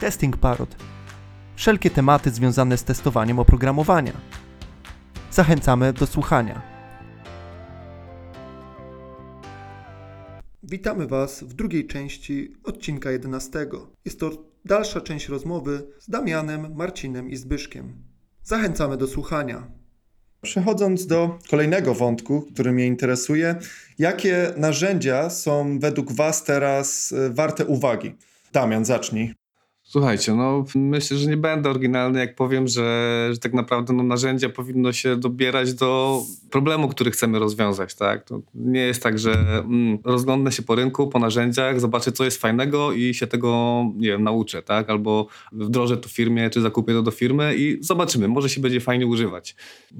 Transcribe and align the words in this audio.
Testing 0.00 0.36
Parrot. 0.36 0.76
Wszelkie 1.56 1.90
tematy 1.90 2.30
związane 2.30 2.78
z 2.78 2.84
testowaniem 2.84 3.38
oprogramowania. 3.38 4.12
Zachęcamy 5.30 5.92
do 5.92 6.06
słuchania. 6.06 6.62
Witamy 10.62 11.06
Was 11.06 11.44
w 11.44 11.54
drugiej 11.54 11.86
części 11.86 12.56
odcinka 12.64 13.10
11. 13.10 13.66
Jest 14.04 14.20
to 14.20 14.30
dalsza 14.64 15.00
część 15.00 15.28
rozmowy 15.28 15.86
z 15.98 16.10
Damianem, 16.10 16.74
Marcinem 16.74 17.30
i 17.30 17.36
Zbyszkiem. 17.36 17.92
Zachęcamy 18.42 18.96
do 18.96 19.06
słuchania. 19.06 19.66
Przechodząc 20.42 21.06
do 21.06 21.38
kolejnego 21.50 21.94
wątku, 21.94 22.42
który 22.54 22.72
mnie 22.72 22.86
interesuje, 22.86 23.54
jakie 23.98 24.52
narzędzia 24.56 25.30
są 25.30 25.78
według 25.78 26.12
Was 26.12 26.44
teraz 26.44 27.12
e, 27.12 27.30
warte 27.30 27.66
uwagi? 27.66 28.14
Damian, 28.52 28.84
zacznij. 28.84 29.43
Słuchajcie, 29.94 30.34
no 30.34 30.64
myślę, 30.74 31.16
że 31.16 31.30
nie 31.30 31.36
będę 31.36 31.70
oryginalny, 31.70 32.20
jak 32.20 32.34
powiem, 32.34 32.68
że, 32.68 33.28
że 33.32 33.38
tak 33.38 33.52
naprawdę 33.54 33.92
no, 33.92 34.02
narzędzia 34.02 34.48
powinno 34.48 34.92
się 34.92 35.16
dobierać 35.16 35.74
do 35.74 36.20
problemu, 36.50 36.88
który 36.88 37.10
chcemy 37.10 37.38
rozwiązać, 37.38 37.94
tak? 37.94 38.24
To 38.24 38.40
nie 38.54 38.80
jest 38.80 39.02
tak, 39.02 39.18
że 39.18 39.32
mm, 39.32 39.98
rozglądnę 40.04 40.52
się 40.52 40.62
po 40.62 40.74
rynku, 40.74 41.08
po 41.08 41.18
narzędziach, 41.18 41.80
zobaczę, 41.80 42.12
co 42.12 42.24
jest 42.24 42.40
fajnego 42.40 42.92
i 42.92 43.14
się 43.14 43.26
tego, 43.26 43.84
nie 43.96 44.08
wiem, 44.08 44.22
nauczę, 44.22 44.62
tak? 44.62 44.90
Albo 44.90 45.26
wdrożę 45.52 45.96
to 45.96 46.08
firmie, 46.08 46.50
czy 46.50 46.60
zakupię 46.60 46.92
to 46.92 47.02
do 47.02 47.10
firmy 47.10 47.54
i 47.56 47.78
zobaczymy, 47.80 48.28
może 48.28 48.48
się 48.48 48.60
będzie 48.60 48.80
fajnie 48.80 49.06
używać. 49.06 49.56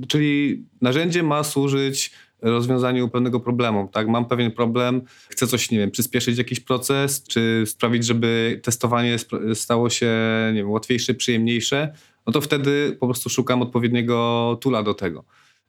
Czyli 0.08 0.64
narzędzie 0.80 1.22
ma 1.22 1.44
służyć 1.44 2.12
rozwiązaniu 2.50 3.08
pewnego 3.08 3.40
problemu. 3.40 3.88
Tak? 3.92 4.08
Mam 4.08 4.24
pewien 4.24 4.50
problem, 4.50 5.02
chcę 5.28 5.46
coś, 5.46 5.70
nie 5.70 5.78
wiem, 5.78 5.90
przyspieszyć 5.90 6.38
jakiś 6.38 6.60
proces, 6.60 7.22
czy 7.22 7.64
sprawić, 7.66 8.06
żeby 8.06 8.60
testowanie 8.62 9.16
stało 9.54 9.90
się 9.90 10.12
nie 10.48 10.58
wiem, 10.58 10.70
łatwiejsze, 10.70 11.14
przyjemniejsze, 11.14 11.94
no 12.26 12.32
to 12.32 12.40
wtedy 12.40 12.96
po 13.00 13.06
prostu 13.06 13.30
szukam 13.30 13.62
odpowiedniego 13.62 14.58
tula 14.60 14.82
do 14.82 14.94
tego. 14.94 15.24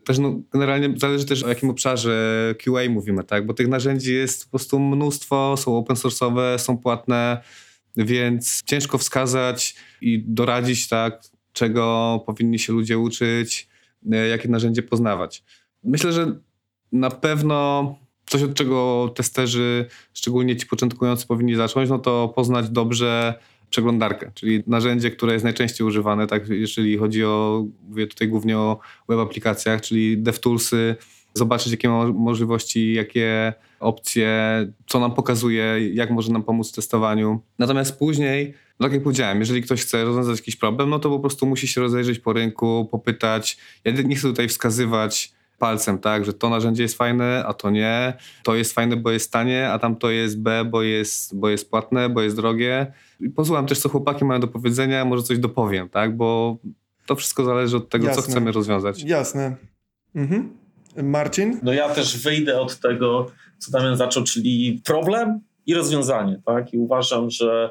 Też 0.06 0.20
no, 0.20 0.40
generalnie 0.52 0.94
zależy 0.98 1.26
też 1.26 1.44
o 1.44 1.50
jakim 1.50 1.70
obszarze 1.70 2.56
QA 2.64 2.90
mówimy, 2.90 3.24
tak? 3.24 3.46
bo 3.46 3.54
tych 3.54 3.68
narzędzi 3.68 4.14
jest 4.14 4.46
po 4.46 4.50
prostu 4.50 4.80
mnóstwo, 4.80 5.58
są 5.58 5.78
open 5.78 5.96
source'owe, 5.96 6.58
są 6.58 6.78
płatne, 6.78 7.42
więc 7.98 8.64
ciężko 8.66 8.98
wskazać 8.98 9.76
i 10.02 10.24
doradzić, 10.28 10.88
tak, 10.88 11.22
czego 11.54 12.24
powinni 12.26 12.60
się 12.60 12.74
ludzie 12.74 12.98
uczyć, 12.98 13.68
e, 14.12 14.28
jakie 14.28 14.50
narzędzie 14.50 14.84
poznawać. 14.84 15.44
Myślę, 15.84 16.12
że 16.12 16.36
na 17.00 17.10
pewno 17.10 17.96
coś, 18.26 18.44
od 18.44 18.54
czego 18.54 19.10
testerzy, 19.16 19.86
szczególnie 20.14 20.56
ci 20.56 20.66
początkujący, 20.66 21.28
powinni 21.28 21.56
zacząć, 21.56 21.90
no 21.90 22.00
to 22.00 22.34
poznać 22.36 22.70
dobrze 22.70 23.40
przeglądarkę, 23.70 24.32
czyli 24.34 24.64
narzędzie, 24.68 25.12
które 25.12 25.34
jest 25.34 25.44
najczęściej 25.44 25.88
używane, 25.88 26.28
tak, 26.28 26.50
jeżeli 26.50 26.98
chodzi 26.98 27.24
o, 27.26 27.66
mówię 27.90 28.08
tutaj 28.08 28.28
głównie 28.28 28.58
o 28.58 28.80
web 29.10 29.20
aplikacjach, 29.20 29.82
czyli 29.82 30.18
DevToolsy, 30.18 30.96
zobaczyć 31.34 31.72
jakie 31.72 31.90
ma 31.90 32.06
możliwości, 32.08 32.94
jakie 32.94 33.54
opcje, 33.80 34.32
co 34.88 35.00
nam 35.00 35.14
pokazuje, 35.14 35.90
jak 35.94 36.12
może 36.12 36.32
nam 36.32 36.44
pomóc 36.44 36.72
w 36.72 36.76
testowaniu. 36.76 37.42
Natomiast 37.60 38.00
później, 38.00 38.54
no 38.80 38.86
tak 38.86 38.94
jak 38.94 39.04
powiedziałem, 39.04 39.40
jeżeli 39.40 39.62
ktoś 39.62 39.82
chce 39.82 40.04
rozwiązać 40.04 40.38
jakiś 40.38 40.56
problem, 40.56 40.90
no 40.90 41.00
to 41.00 41.10
po 41.10 41.20
prostu 41.20 41.46
musi 41.46 41.68
się 41.68 41.82
rozejrzeć 41.82 42.20
po 42.20 42.34
rynku, 42.34 42.88
popytać. 42.92 43.58
Ja 43.84 43.92
nie 43.92 44.16
chcę 44.16 44.28
tutaj 44.28 44.48
wskazywać 44.48 45.35
palcem, 45.58 46.00
tak, 46.00 46.26
że 46.26 46.34
to 46.34 46.50
narzędzie 46.50 46.84
jest 46.84 46.98
fajne, 46.98 47.44
a 47.48 47.54
to 47.54 47.70
nie, 47.70 48.14
to 48.44 48.56
jest 48.56 48.74
fajne, 48.74 48.96
bo 48.96 49.12
jest 49.12 49.32
tanie, 49.32 49.70
a 49.70 49.80
tam 49.80 49.96
to 49.96 50.10
jest 50.10 50.42
B, 50.42 50.66
bo 50.66 50.84
jest, 50.84 51.40
bo 51.40 51.50
jest 51.50 51.70
płatne, 51.70 52.10
bo 52.10 52.22
jest 52.22 52.36
drogie. 52.36 52.94
I 53.20 53.30
posłucham 53.30 53.66
też, 53.66 53.80
co 53.80 53.90
chłopaki 53.90 54.26
mają 54.26 54.40
do 54.40 54.48
powiedzenia, 54.48 55.06
może 55.06 55.24
coś 55.24 55.40
dopowiem, 55.40 55.90
tak, 55.90 56.18
bo 56.18 56.58
to 57.06 57.16
wszystko 57.16 57.46
zależy 57.46 57.78
od 57.78 57.90
tego, 57.90 58.08
Jasne. 58.08 58.24
co 58.24 58.30
chcemy 58.30 58.52
rozwiązać. 58.52 59.04
Jasne. 59.04 59.56
Mhm. 60.16 60.50
Marcin? 61.04 61.60
No 61.64 61.74
ja 61.74 61.90
też 61.90 62.18
wyjdę 62.18 62.60
od 62.60 62.80
tego, 62.80 63.32
co 63.58 63.72
Damian 63.72 63.98
zaczął, 63.98 64.24
czyli 64.24 64.82
problem 64.86 65.40
i 65.66 65.74
rozwiązanie, 65.74 66.42
tak, 66.46 66.74
i 66.74 66.78
uważam, 66.78 67.30
że 67.30 67.70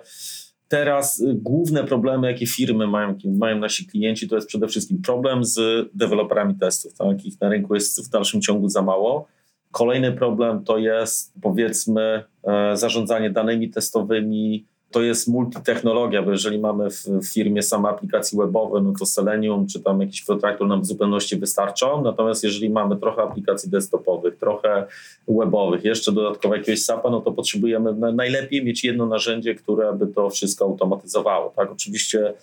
Teraz 0.75 1.21
y, 1.21 1.35
główne 1.35 1.85
problemy, 1.85 2.27
jakie 2.27 2.47
firmy 2.47 2.87
mają, 2.87 3.19
mają 3.25 3.59
nasi 3.59 3.87
klienci, 3.87 4.29
to 4.29 4.35
jest 4.35 4.49
przede 4.49 4.69
wszystkim 4.69 5.03
problem 5.03 5.45
z 5.45 5.59
deweloperami 5.95 6.55
testów. 6.55 6.95
Tak? 6.95 7.25
Ich 7.25 7.41
na 7.41 7.49
rynku 7.49 7.75
jest 7.75 8.07
w 8.07 8.11
dalszym 8.11 8.41
ciągu 8.41 8.69
za 8.69 8.83
mało. 8.83 9.29
Kolejny 9.71 10.13
problem 10.13 10.65
to 10.65 10.79
jest 10.79 11.33
powiedzmy 11.43 12.25
e, 12.45 12.77
zarządzanie 12.77 13.31
danymi 13.31 13.71
testowymi, 13.71 14.67
to 14.95 15.03
jest 15.03 15.29
multitechnologia, 15.29 16.23
bo 16.23 16.31
jeżeli 16.31 16.59
mamy 16.59 16.89
w 16.91 17.27
firmie 17.33 17.63
same 17.63 17.89
aplikacje 17.89 18.39
webowe, 18.39 18.81
no 18.81 18.93
to 18.99 19.07
Selenium 19.07 19.67
czy 19.67 19.81
tam 19.81 20.01
jakiś 20.01 20.25
Protractor 20.25 20.69
nam 20.69 20.81
w 20.81 20.87
zupełności 20.87 21.37
wystarczą. 21.37 22.03
Natomiast 22.03 22.45
jeżeli 22.45 22.71
mamy 22.71 22.97
trochę 22.97 23.23
aplikacji 23.23 23.71
desktopowych, 23.71 24.37
trochę 24.37 24.87
webowych, 25.29 25.85
jeszcze 25.85 26.13
dodatkowo 26.13 26.55
jakiegoś 26.55 26.83
SAP-a, 26.83 27.11
no 27.11 27.21
to 27.21 27.33
potrzebujemy 27.33 28.13
najlepiej 28.13 28.65
mieć 28.65 28.85
jedno 28.85 29.07
narzędzie, 29.07 29.55
które 29.55 29.93
by 29.93 30.07
to 30.07 30.31
wszystko 30.31 30.65
automatyzowało. 30.65 31.53
Tak, 31.57 31.73
oczywiście 31.73 32.35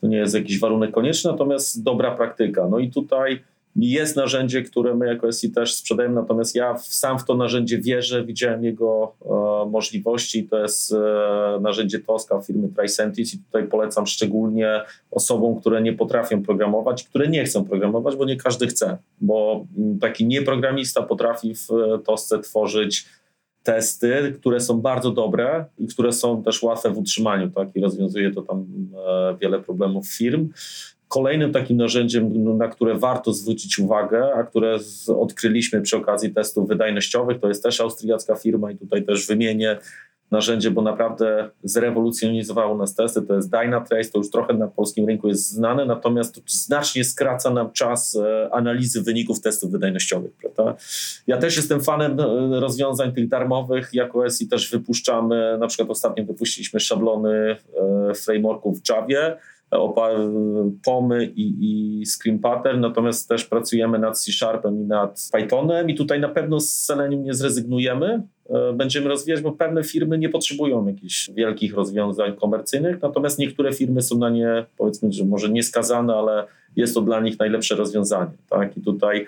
to 0.00 0.06
nie 0.06 0.16
jest 0.16 0.34
jakiś 0.34 0.60
warunek 0.60 0.90
konieczny, 0.90 1.30
natomiast 1.30 1.82
dobra 1.82 2.16
praktyka. 2.16 2.68
No 2.68 2.78
i 2.78 2.90
tutaj 2.90 3.42
jest 3.86 4.16
narzędzie, 4.16 4.62
które 4.62 4.94
my 4.94 5.06
jako 5.06 5.32
SI 5.32 5.50
też 5.50 5.74
sprzedajemy, 5.74 6.14
natomiast 6.14 6.54
ja 6.54 6.78
sam 6.78 7.18
w 7.18 7.24
to 7.24 7.34
narzędzie 7.34 7.78
wierzę, 7.78 8.24
widziałem 8.24 8.64
jego 8.64 9.14
e, 9.24 9.70
możliwości. 9.70 10.48
To 10.48 10.58
jest 10.58 10.92
e, 10.92 11.58
narzędzie 11.60 11.98
Tosca 11.98 12.40
firmy 12.40 12.68
Tricentis 12.68 13.34
i 13.34 13.38
tutaj 13.38 13.68
polecam 13.68 14.06
szczególnie 14.06 14.80
osobom, 15.10 15.60
które 15.60 15.82
nie 15.82 15.92
potrafią 15.92 16.42
programować, 16.42 17.04
które 17.04 17.28
nie 17.28 17.44
chcą 17.44 17.64
programować, 17.64 18.16
bo 18.16 18.24
nie 18.24 18.36
każdy 18.36 18.66
chce, 18.66 18.98
bo 19.20 19.66
taki 20.00 20.26
nieprogramista 20.26 21.02
potrafi 21.02 21.54
w 21.54 21.68
Tosce 22.04 22.38
tworzyć 22.38 23.06
testy, 23.62 24.34
które 24.40 24.60
są 24.60 24.80
bardzo 24.80 25.10
dobre 25.10 25.64
i 25.78 25.86
które 25.86 26.12
są 26.12 26.42
też 26.42 26.62
łatwe 26.62 26.90
w 26.90 26.98
utrzymaniu, 26.98 27.50
tak? 27.50 27.68
I 27.76 27.80
rozwiązuje 27.80 28.30
to 28.30 28.42
tam 28.42 28.66
e, 29.08 29.36
wiele 29.40 29.60
problemów 29.60 30.08
firm. 30.08 30.48
Kolejnym 31.08 31.52
takim 31.52 31.76
narzędziem, 31.76 32.44
no, 32.44 32.54
na 32.54 32.68
które 32.68 32.94
warto 32.94 33.32
zwrócić 33.32 33.78
uwagę, 33.78 34.34
a 34.34 34.42
które 34.44 34.78
odkryliśmy 35.08 35.82
przy 35.82 35.96
okazji 35.96 36.30
testów 36.30 36.68
wydajnościowych, 36.68 37.40
to 37.40 37.48
jest 37.48 37.62
też 37.62 37.80
austriacka 37.80 38.34
firma 38.34 38.70
i 38.70 38.76
tutaj 38.76 39.04
też 39.04 39.26
wymienię 39.26 39.78
narzędzie, 40.30 40.70
bo 40.70 40.82
naprawdę 40.82 41.50
zrewolucjonizowało 41.64 42.76
nas 42.76 42.94
testy, 42.94 43.22
to 43.22 43.34
jest 43.34 43.50
Dynatrace, 43.50 44.10
to 44.10 44.18
już 44.18 44.30
trochę 44.30 44.54
na 44.54 44.68
polskim 44.68 45.06
rynku 45.06 45.28
jest 45.28 45.50
znane, 45.50 45.84
natomiast 45.84 46.34
to 46.34 46.40
znacznie 46.46 47.04
skraca 47.04 47.50
nam 47.50 47.72
czas 47.72 48.16
e, 48.16 48.48
analizy 48.52 49.02
wyników 49.02 49.40
testów 49.40 49.70
wydajnościowych. 49.70 50.32
Prawda? 50.32 50.74
Ja 51.26 51.36
też 51.36 51.56
jestem 51.56 51.80
fanem 51.80 52.20
e, 52.20 52.24
rozwiązań 52.60 53.12
tych 53.12 53.28
darmowych, 53.28 53.90
jako 53.92 54.30
SI 54.30 54.48
też 54.48 54.70
wypuszczamy, 54.70 55.56
na 55.60 55.66
przykład 55.66 55.90
ostatnio 55.90 56.24
wypuściliśmy 56.24 56.80
szablony 56.80 57.56
e, 58.10 58.14
frameworków 58.14 58.80
w 58.80 58.88
Javie, 58.88 59.36
POMy 60.84 61.32
i, 61.36 61.54
i 61.60 62.38
Pattern, 62.42 62.80
natomiast 62.80 63.28
też 63.28 63.44
pracujemy 63.44 63.98
nad 63.98 64.20
C-Sharpem 64.20 64.82
i 64.82 64.84
nad 64.84 65.30
Pythonem 65.32 65.90
i 65.90 65.94
tutaj 65.94 66.20
na 66.20 66.28
pewno 66.28 66.60
z 66.60 66.70
Selenium 66.70 67.24
nie 67.24 67.34
zrezygnujemy, 67.34 68.22
e, 68.50 68.72
będziemy 68.72 69.08
rozwijać, 69.08 69.40
bo 69.40 69.52
pewne 69.52 69.84
firmy 69.84 70.18
nie 70.18 70.28
potrzebują 70.28 70.86
jakichś 70.86 71.30
wielkich 71.30 71.74
rozwiązań 71.74 72.36
komercyjnych, 72.36 73.02
natomiast 73.02 73.38
niektóre 73.38 73.72
firmy 73.72 74.02
są 74.02 74.18
na 74.18 74.30
nie, 74.30 74.64
powiedzmy, 74.78 75.12
że 75.12 75.24
może 75.24 75.48
nieskazane, 75.48 76.14
ale 76.14 76.46
jest 76.76 76.94
to 76.94 77.00
dla 77.00 77.20
nich 77.20 77.38
najlepsze 77.38 77.74
rozwiązanie. 77.74 78.30
Tak? 78.50 78.76
I 78.76 78.80
tutaj 78.80 79.26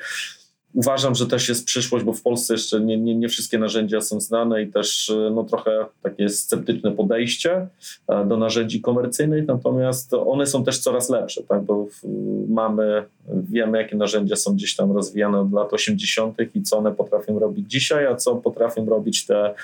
Uważam, 0.74 1.14
że 1.14 1.26
też 1.26 1.48
jest 1.48 1.64
przyszłość, 1.64 2.04
bo 2.04 2.12
w 2.12 2.22
Polsce 2.22 2.54
jeszcze 2.54 2.80
nie, 2.80 2.98
nie, 2.98 3.14
nie, 3.14 3.28
wszystkie 3.28 3.58
narzędzia 3.58 4.00
są 4.00 4.20
znane 4.20 4.62
i 4.62 4.72
też 4.72 5.10
e, 5.10 5.30
no, 5.34 5.44
trochę 5.44 5.86
takie 6.02 6.28
sceptyczne 6.28 6.92
podejście 6.92 7.66
e, 8.08 8.26
do 8.26 8.36
narzędzi 8.36 8.80
komercyjnych, 8.80 9.46
natomiast 9.46 10.14
one 10.14 10.46
są 10.46 10.64
też 10.64 10.78
coraz 10.78 11.10
lepsze, 11.10 11.42
tak? 11.42 11.62
bo 11.62 11.86
mamy, 12.48 13.04
wiemy 13.28 13.78
jakie 13.78 13.96
narzędzia 13.96 14.36
są 14.36 14.54
gdzieś 14.54 14.76
tam 14.76 14.92
rozwijane 14.92 15.40
od 15.40 15.52
lat 15.52 15.72
80. 15.72 16.36
i 16.54 16.62
co 16.62 16.78
one 16.78 16.92
potrafią 16.92 17.38
robić 17.38 17.70
dzisiaj, 17.70 18.06
a 18.06 18.16
co 18.16 18.36
potrafią 18.36 18.86
robić 18.86 19.26
te 19.26 19.54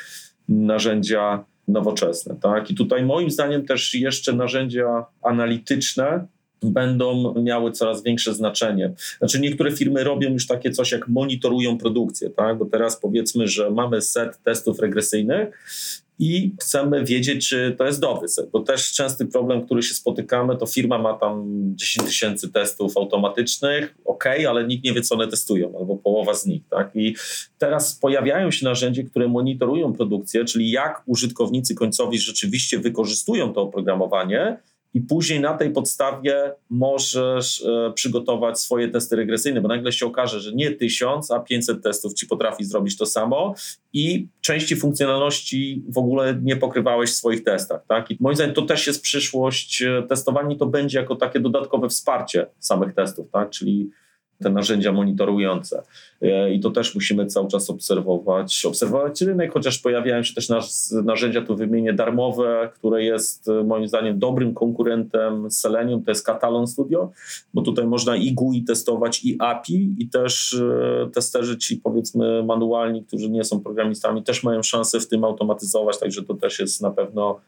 narzędzia 0.48 1.44
nowoczesne. 1.68 2.36
Tak? 2.42 2.70
I 2.70 2.74
tutaj 2.74 3.04
moim 3.04 3.30
zdaniem 3.30 3.66
też 3.66 3.94
jeszcze 3.94 4.32
narzędzia 4.32 5.06
analityczne 5.22 6.26
będą 6.62 7.34
miały 7.42 7.72
coraz 7.72 8.02
większe 8.02 8.34
znaczenie. 8.34 8.92
Znaczy 9.18 9.40
niektóre 9.40 9.72
firmy 9.72 10.04
robią 10.04 10.30
już 10.30 10.46
takie 10.46 10.70
coś 10.70 10.92
jak 10.92 11.08
monitorują 11.08 11.78
produkcję, 11.78 12.30
tak? 12.30 12.58
bo 12.58 12.64
teraz 12.64 13.00
powiedzmy, 13.00 13.48
że 13.48 13.70
mamy 13.70 14.02
set 14.02 14.42
testów 14.42 14.80
regresyjnych 14.80 15.48
i 16.18 16.52
chcemy 16.60 17.04
wiedzieć, 17.04 17.48
czy 17.48 17.74
to 17.78 17.86
jest 17.86 18.00
dobry 18.00 18.28
set, 18.28 18.50
bo 18.50 18.60
też 18.60 18.92
częsty 18.92 19.26
problem, 19.26 19.64
który 19.64 19.82
się 19.82 19.94
spotykamy, 19.94 20.56
to 20.56 20.66
firma 20.66 20.98
ma 20.98 21.14
tam 21.14 21.44
10 21.74 22.06
tysięcy 22.06 22.52
testów 22.52 22.96
automatycznych, 22.96 23.94
ok, 24.04 24.24
ale 24.48 24.66
nikt 24.66 24.84
nie 24.84 24.92
wie, 24.92 25.02
co 25.02 25.14
one 25.14 25.28
testują, 25.28 25.72
albo 25.78 25.96
połowa 25.96 26.34
z 26.34 26.46
nich, 26.46 26.62
tak? 26.70 26.90
I 26.94 27.14
teraz 27.58 27.94
pojawiają 27.94 28.50
się 28.50 28.64
narzędzia, 28.64 29.02
które 29.10 29.28
monitorują 29.28 29.92
produkcję, 29.92 30.44
czyli 30.44 30.70
jak 30.70 31.02
użytkownicy 31.06 31.74
końcowi 31.74 32.18
rzeczywiście 32.18 32.78
wykorzystują 32.78 33.52
to 33.52 33.62
oprogramowanie, 33.62 34.58
i 34.96 35.00
później 35.00 35.40
na 35.40 35.54
tej 35.54 35.70
podstawie 35.70 36.52
możesz 36.70 37.64
e, 37.64 37.92
przygotować 37.94 38.60
swoje 38.60 38.88
testy 38.88 39.16
regresyjne, 39.16 39.60
bo 39.60 39.68
nagle 39.68 39.92
się 39.92 40.06
okaże, 40.06 40.40
że 40.40 40.52
nie 40.52 40.70
1000, 40.70 41.30
a 41.30 41.40
500 41.40 41.82
testów 41.82 42.14
ci 42.14 42.26
potrafi 42.26 42.64
zrobić 42.64 42.96
to 42.96 43.06
samo 43.06 43.54
i 43.92 44.28
części 44.40 44.76
funkcjonalności 44.76 45.84
w 45.88 45.98
ogóle 45.98 46.38
nie 46.42 46.56
pokrywałeś 46.56 47.10
w 47.10 47.14
swoich 47.14 47.44
testach. 47.44 47.80
Tak? 47.88 48.10
I 48.10 48.16
moim 48.20 48.36
zdaniem 48.36 48.54
to 48.54 48.62
też 48.62 48.86
jest 48.86 49.02
przyszłość. 49.02 49.82
E, 49.82 50.02
testowanie 50.08 50.56
to 50.56 50.66
będzie 50.66 50.98
jako 50.98 51.16
takie 51.16 51.40
dodatkowe 51.40 51.88
wsparcie 51.88 52.46
samych 52.58 52.94
testów, 52.94 53.30
tak? 53.30 53.50
czyli 53.50 53.90
te 54.42 54.50
narzędzia 54.50 54.92
monitorujące. 54.92 55.82
E, 56.22 56.52
I 56.52 56.60
to 56.60 56.70
też 56.70 56.94
musimy 56.94 57.26
cały 57.26 57.48
czas 57.48 57.70
obserwować, 57.70 58.66
obserwować 58.66 59.22
rynek, 59.22 59.52
chociaż 59.52 59.78
pojawiają 59.78 60.22
się 60.22 60.34
też 60.34 60.48
narzędzia, 61.04 61.42
tu 61.42 61.56
wymienię 61.56 61.92
darmowe, 61.92 62.70
które 62.74 63.04
jest 63.04 63.48
e, 63.48 63.64
moim 63.64 63.88
zdaniem 63.88 64.18
dobrym 64.18 64.54
konkurentem 64.54 65.50
Selenium, 65.50 66.02
to 66.02 66.10
jest 66.10 66.26
Catalan 66.26 66.66
Studio, 66.66 67.10
bo 67.54 67.62
tutaj 67.62 67.86
można 67.86 68.16
i 68.16 68.32
GUI 68.32 68.64
testować, 68.64 69.24
i 69.24 69.36
API, 69.38 69.94
i 69.98 70.08
też 70.08 70.54
e, 70.54 71.10
testerzy 71.10 71.58
ci 71.58 71.76
powiedzmy 71.76 72.42
manualni, 72.42 73.04
którzy 73.04 73.30
nie 73.30 73.44
są 73.44 73.60
programistami, 73.60 74.22
też 74.22 74.42
mają 74.42 74.62
szansę 74.62 75.00
w 75.00 75.08
tym 75.08 75.24
automatyzować, 75.24 75.98
także 75.98 76.22
to 76.22 76.34
też 76.34 76.58
jest 76.58 76.82
na 76.82 76.90
pewno 76.90 77.40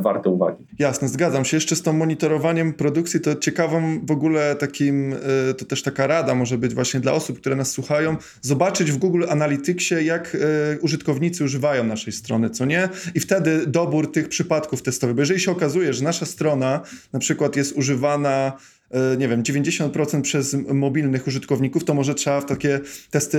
warte 0.00 0.30
uwagi. 0.30 0.64
Jasne, 0.78 1.08
zgadzam 1.08 1.44
się. 1.44 1.56
Jeszcze 1.56 1.76
z 1.76 1.82
tą 1.82 1.92
monitorowaniem 1.92 2.72
produkcji, 2.72 3.20
to 3.20 3.34
ciekawą 3.34 4.00
w 4.06 4.10
ogóle 4.10 4.56
takim, 4.56 5.12
e, 5.50 5.54
to 5.54 5.64
też 5.64 5.82
taka 5.82 6.06
rada 6.06 6.34
może 6.34 6.58
być 6.58 6.74
właśnie 6.74 7.00
dla 7.00 7.12
osób, 7.12 7.40
które 7.40 7.56
nas 7.56 7.70
słuchają, 7.70 8.16
zobaczyć 8.42 8.92
w 8.92 8.96
Google 8.96 9.24
Analyticsie, 9.28 9.94
jak 9.94 10.34
e, 10.74 10.78
użytkownicy 10.80 11.44
używają 11.44 11.84
naszej 11.84 12.12
strony, 12.12 12.50
co 12.50 12.64
nie? 12.64 12.88
I 13.14 13.20
wtedy 13.20 13.66
dobór 13.66 14.12
tych 14.12 14.28
przypadków 14.28 14.82
testowych. 14.82 15.16
Bo 15.16 15.22
jeżeli 15.22 15.40
się 15.40 15.50
okazuje, 15.50 15.92
że 15.92 16.04
nasza 16.04 16.26
strona 16.26 16.80
na 17.12 17.18
przykład 17.18 17.56
jest 17.56 17.76
używana 17.76 18.52
E, 18.56 18.75
nie 19.18 19.28
wiem, 19.28 19.42
90% 19.42 20.22
przez 20.22 20.56
mobilnych 20.68 21.26
użytkowników, 21.26 21.84
to 21.84 21.94
może 21.94 22.14
trzeba 22.14 22.40
w 22.40 22.46
takie 22.46 22.80
testy 23.10 23.38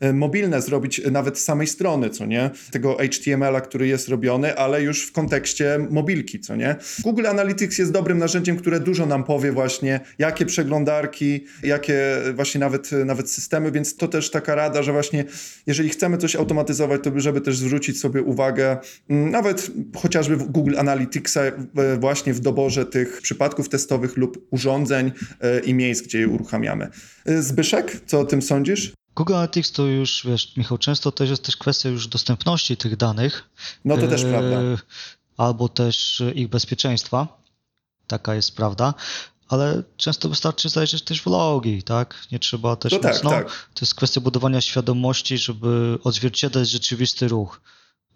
e, 0.00 0.12
mobilne 0.12 0.62
zrobić 0.62 1.00
nawet 1.10 1.38
z 1.38 1.44
samej 1.44 1.66
strony, 1.66 2.10
co 2.10 2.26
nie? 2.26 2.50
Tego 2.70 2.96
HTML-a, 2.96 3.60
który 3.60 3.86
jest 3.86 4.08
robiony, 4.08 4.56
ale 4.56 4.82
już 4.82 5.06
w 5.06 5.12
kontekście 5.12 5.86
mobilki, 5.90 6.40
co 6.40 6.56
nie? 6.56 6.76
Google 7.02 7.26
Analytics 7.26 7.78
jest 7.78 7.92
dobrym 7.92 8.18
narzędziem, 8.18 8.56
które 8.56 8.80
dużo 8.80 9.06
nam 9.06 9.24
powie 9.24 9.52
właśnie, 9.52 10.00
jakie 10.18 10.46
przeglądarki, 10.46 11.44
jakie 11.62 12.02
właśnie 12.34 12.60
nawet, 12.60 12.90
nawet 12.92 13.30
systemy, 13.30 13.72
więc 13.72 13.96
to 13.96 14.08
też 14.08 14.30
taka 14.30 14.54
rada, 14.54 14.82
że 14.82 14.92
właśnie 14.92 15.24
jeżeli 15.66 15.88
chcemy 15.88 16.18
coś 16.18 16.36
automatyzować, 16.36 17.00
to 17.04 17.20
żeby 17.20 17.40
też 17.40 17.56
zwrócić 17.56 18.00
sobie 18.00 18.22
uwagę 18.22 18.76
mm, 19.08 19.30
nawet 19.30 19.70
chociażby 19.96 20.36
w 20.36 20.42
Google 20.44 20.78
Analyticsa 20.78 21.40
e, 21.40 21.52
właśnie 22.00 22.34
w 22.34 22.40
doborze 22.40 22.86
tych 22.86 23.20
przypadków 23.22 23.68
testowych 23.68 24.16
lub 24.16 24.46
urządzeń, 24.50 24.83
urządzeń 24.84 25.12
e, 25.40 25.60
i 25.60 25.74
miejsc, 25.74 26.02
gdzie 26.02 26.18
je 26.18 26.28
uruchamiamy. 26.28 26.90
E, 27.26 27.42
Zbyszek, 27.42 28.00
co 28.06 28.20
o 28.20 28.24
tym 28.24 28.42
sądzisz? 28.42 28.92
Google 29.16 29.34
Analytics 29.34 29.72
to 29.72 29.86
już, 29.86 30.26
wiesz, 30.26 30.56
Michał, 30.56 30.78
często 30.78 31.12
też 31.12 31.30
jest 31.30 31.42
też 31.42 31.56
kwestia 31.56 31.88
już 31.88 32.08
dostępności 32.08 32.76
tych 32.76 32.96
danych. 32.96 33.50
No 33.84 33.96
to 33.96 34.08
też 34.08 34.24
e, 34.24 34.30
prawda. 34.30 34.56
Albo 35.36 35.68
też 35.68 36.22
ich 36.34 36.48
bezpieczeństwa. 36.48 37.28
Taka 38.06 38.34
jest 38.34 38.56
prawda. 38.56 38.94
Ale 39.48 39.82
często 39.96 40.28
wystarczy 40.28 40.68
zajrzeć 40.68 41.02
też 41.02 41.22
vlogi, 41.22 41.82
tak? 41.82 42.26
Nie 42.32 42.38
trzeba 42.38 42.76
też 42.76 42.92
no 42.92 42.98
tak, 42.98 43.12
mocno. 43.12 43.30
Tak. 43.30 43.46
To 43.74 43.80
jest 43.80 43.94
kwestia 43.94 44.20
budowania 44.20 44.60
świadomości, 44.60 45.38
żeby 45.38 45.98
odzwierciedlać 46.04 46.70
rzeczywisty 46.70 47.28
ruch. 47.28 47.60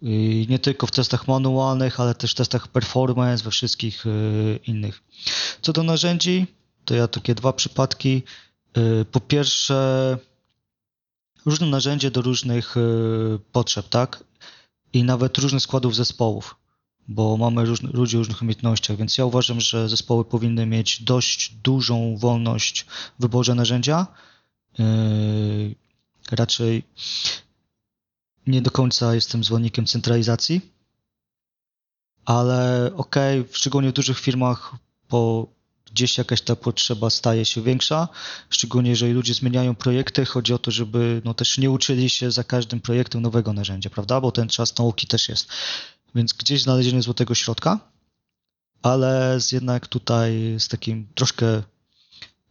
I 0.02 0.46
nie 0.48 0.58
tylko 0.58 0.86
w 0.86 0.90
testach 0.90 1.28
manualnych, 1.28 2.00
ale 2.00 2.14
też 2.14 2.32
w 2.32 2.34
testach 2.34 2.68
performance, 2.68 3.44
we 3.44 3.50
wszystkich 3.50 4.04
innych. 4.66 5.02
Co 5.62 5.72
do 5.72 5.82
narzędzi, 5.82 6.46
to 6.88 6.94
ja 6.94 7.08
takie 7.08 7.34
dwa 7.34 7.52
przypadki. 7.52 8.22
Y, 8.78 9.04
po 9.04 9.20
pierwsze, 9.20 10.18
różne 11.46 11.66
narzędzie 11.66 12.10
do 12.10 12.22
różnych 12.22 12.76
y, 12.76 12.80
potrzeb, 13.52 13.88
tak? 13.88 14.24
I 14.92 15.04
nawet 15.04 15.38
różnych 15.38 15.62
składów 15.62 15.94
zespołów, 15.96 16.56
bo 17.08 17.36
mamy 17.36 17.64
ludzi 17.92 18.16
o 18.16 18.18
różnych 18.18 18.42
umiejętnościach, 18.42 18.96
więc 18.96 19.18
ja 19.18 19.24
uważam, 19.24 19.60
że 19.60 19.88
zespoły 19.88 20.24
powinny 20.24 20.66
mieć 20.66 21.02
dość 21.02 21.54
dużą 21.54 22.16
wolność 22.16 22.86
w 23.18 23.22
wyborze 23.22 23.54
narzędzia. 23.54 24.06
Y, 24.80 25.74
raczej 26.30 26.82
nie 28.46 28.62
do 28.62 28.70
końca 28.70 29.14
jestem 29.14 29.44
zwolennikiem 29.44 29.86
centralizacji, 29.86 30.60
ale 32.24 32.90
okej, 32.96 33.40
okay, 33.40 33.54
szczególnie 33.54 33.90
w 33.90 33.92
dużych 33.92 34.18
firmach 34.18 34.74
po 35.08 35.46
gdzieś 35.90 36.18
jakaś 36.18 36.40
ta 36.40 36.56
potrzeba 36.56 37.10
staje 37.10 37.44
się 37.44 37.62
większa, 37.62 38.08
szczególnie 38.50 38.90
jeżeli 38.90 39.12
ludzie 39.12 39.34
zmieniają 39.34 39.74
projekty, 39.74 40.24
chodzi 40.24 40.54
o 40.54 40.58
to, 40.58 40.70
żeby 40.70 41.22
no, 41.24 41.34
też 41.34 41.58
nie 41.58 41.70
uczyli 41.70 42.10
się 42.10 42.30
za 42.30 42.44
każdym 42.44 42.80
projektem 42.80 43.22
nowego 43.22 43.52
narzędzia, 43.52 43.90
prawda, 43.90 44.20
bo 44.20 44.32
ten 44.32 44.48
czas 44.48 44.78
nauki 44.78 45.06
też 45.06 45.28
jest. 45.28 45.48
Więc 46.14 46.32
gdzieś 46.32 46.62
znalezienie 46.62 47.02
złotego 47.02 47.34
środka, 47.34 47.78
ale 48.82 49.40
z 49.40 49.52
jednak 49.52 49.86
tutaj 49.86 50.56
z 50.58 50.68
takim 50.68 51.06
troszkę 51.14 51.62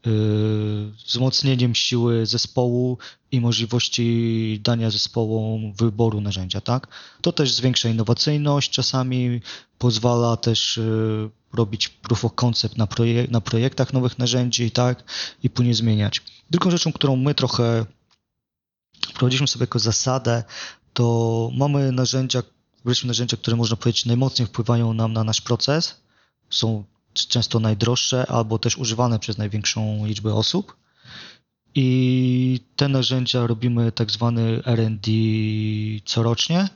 yy, 0.06 0.92
wzmocnieniem 1.08 1.76
siły 1.76 2.26
zespołu 2.26 2.98
i 3.32 3.42
możliwości 3.42 4.60
dania 4.64 4.90
zespołom 4.90 5.74
wyboru 5.74 6.22
narzędzia, 6.22 6.62
tak? 6.62 6.88
To 7.22 7.32
też 7.32 7.54
zwiększa 7.54 7.90
innowacyjność, 7.90 8.72
czasami 8.72 9.42
pozwala 9.78 10.38
też 10.38 10.78
yy, 10.78 11.30
robić 11.54 11.90
proof 11.90 12.26
of 12.26 12.36
concept 12.36 12.78
na, 12.78 12.88
projek 12.88 13.32
na 13.32 13.42
projektach 13.42 13.94
nowych 13.94 14.20
narzędzi, 14.20 14.72
tak, 14.72 15.04
i 15.44 15.50
później 15.50 15.74
zmieniać. 15.74 16.22
Drugą 16.50 16.72
rzeczą, 16.72 16.94
którą 16.94 17.16
my 17.16 17.36
trochę 17.36 17.86
wprowadziliśmy 19.08 19.48
sobie 19.48 19.64
jako 19.64 19.80
zasadę, 19.80 20.44
to 20.94 21.50
mamy 21.58 21.92
narzędzia, 21.92 22.44
narzędzia, 23.04 23.38
które 23.38 23.58
można 23.58 23.76
powiedzieć 23.76 24.06
najmocniej 24.06 24.48
wpływają 24.48 24.94
nam 24.94 25.14
na 25.14 25.24
nasz 25.24 25.42
proces, 25.42 26.02
są 26.50 26.84
często 27.14 27.60
najdroższe 27.60 28.26
albo 28.32 28.60
też 28.60 28.78
używane 28.78 29.20
przez 29.20 29.38
największą 29.38 30.06
liczbę 30.06 30.34
osób. 30.34 30.78
I 31.76 32.60
te 32.76 32.88
narzędzia 32.88 33.48
robimy 33.48 33.92
tak 33.92 34.12
zwany 34.12 34.62
RD 34.66 35.12
corocznie. 36.06 36.70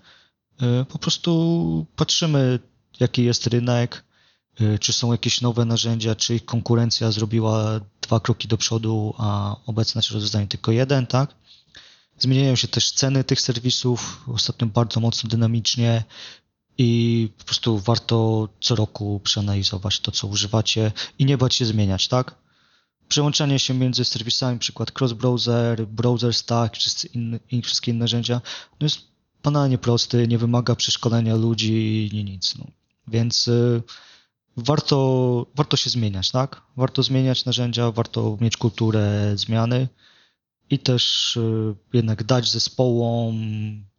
Y, 0.62 0.86
po 0.86 1.00
prostu 1.00 1.86
patrzymy, 1.96 2.60
jaki 3.00 3.24
jest 3.24 3.48
rynek, 3.48 4.04
czy 4.80 4.94
są 4.94 5.12
jakieś 5.12 5.42
nowe 5.42 5.66
narzędzia, 5.66 6.16
czy 6.16 6.36
ich 6.36 6.46
konkurencja 6.46 7.12
zrobiła 7.12 7.80
dwa 8.02 8.20
kroki 8.20 8.48
do 8.48 8.58
przodu, 8.58 9.14
a 9.18 9.56
obecne 9.66 10.02
rozwiązanie 10.12 10.48
tylko 10.48 10.72
jeden, 10.72 11.08
tak? 11.08 11.36
Zmieniają 12.20 12.56
się 12.56 12.68
też 12.68 12.92
ceny 12.92 13.24
tych 13.24 13.42
serwisów, 13.42 14.24
ostatnio 14.28 14.68
bardzo 14.68 15.00
mocno 15.00 15.30
dynamicznie 15.30 16.04
i 16.78 17.30
po 17.38 17.44
prostu 17.44 17.80
warto 17.80 18.48
co 18.62 18.76
roku 18.76 19.22
przeanalizować 19.24 20.00
to, 20.00 20.12
co 20.12 20.28
używacie 20.28 20.92
i 21.20 21.26
nie 21.26 21.38
bać 21.38 21.56
się 21.56 21.66
zmieniać, 21.66 22.08
tak? 22.08 22.36
Przełączanie 23.08 23.60
się 23.60 23.74
między 23.74 24.06
serwisami, 24.06 24.60
przykład 24.60 24.92
cross-browser, 24.92 25.86
browser 25.86 26.34
stack, 26.34 26.78
czy 26.78 27.08
inne, 27.08 27.40
wszystkie 27.64 27.92
inne 27.92 28.00
narzędzia, 28.00 28.42
no 28.80 28.86
jest 28.86 29.00
banalnie 29.44 29.78
prosty, 29.78 30.28
nie 30.28 30.38
wymaga 30.38 30.76
przeszkolenia 30.76 31.36
ludzi, 31.36 32.10
nie 32.14 32.24
nic. 32.24 32.56
No. 32.56 32.68
Więc 33.08 33.48
y, 33.48 33.84
warto, 34.58 35.46
warto 35.56 35.78
się 35.78 35.90
zmieniać, 35.90 36.32
tak? 36.32 36.62
Warto 36.78 37.04
zmieniać 37.04 37.46
narzędzia, 37.46 37.92
warto 37.92 38.38
mieć 38.42 38.58
kulturę 38.58 39.34
zmiany 39.36 39.88
i 40.70 40.80
też 40.80 41.36
y, 41.38 41.76
jednak 41.94 42.24
dać 42.24 42.52
zespołom 42.52 43.36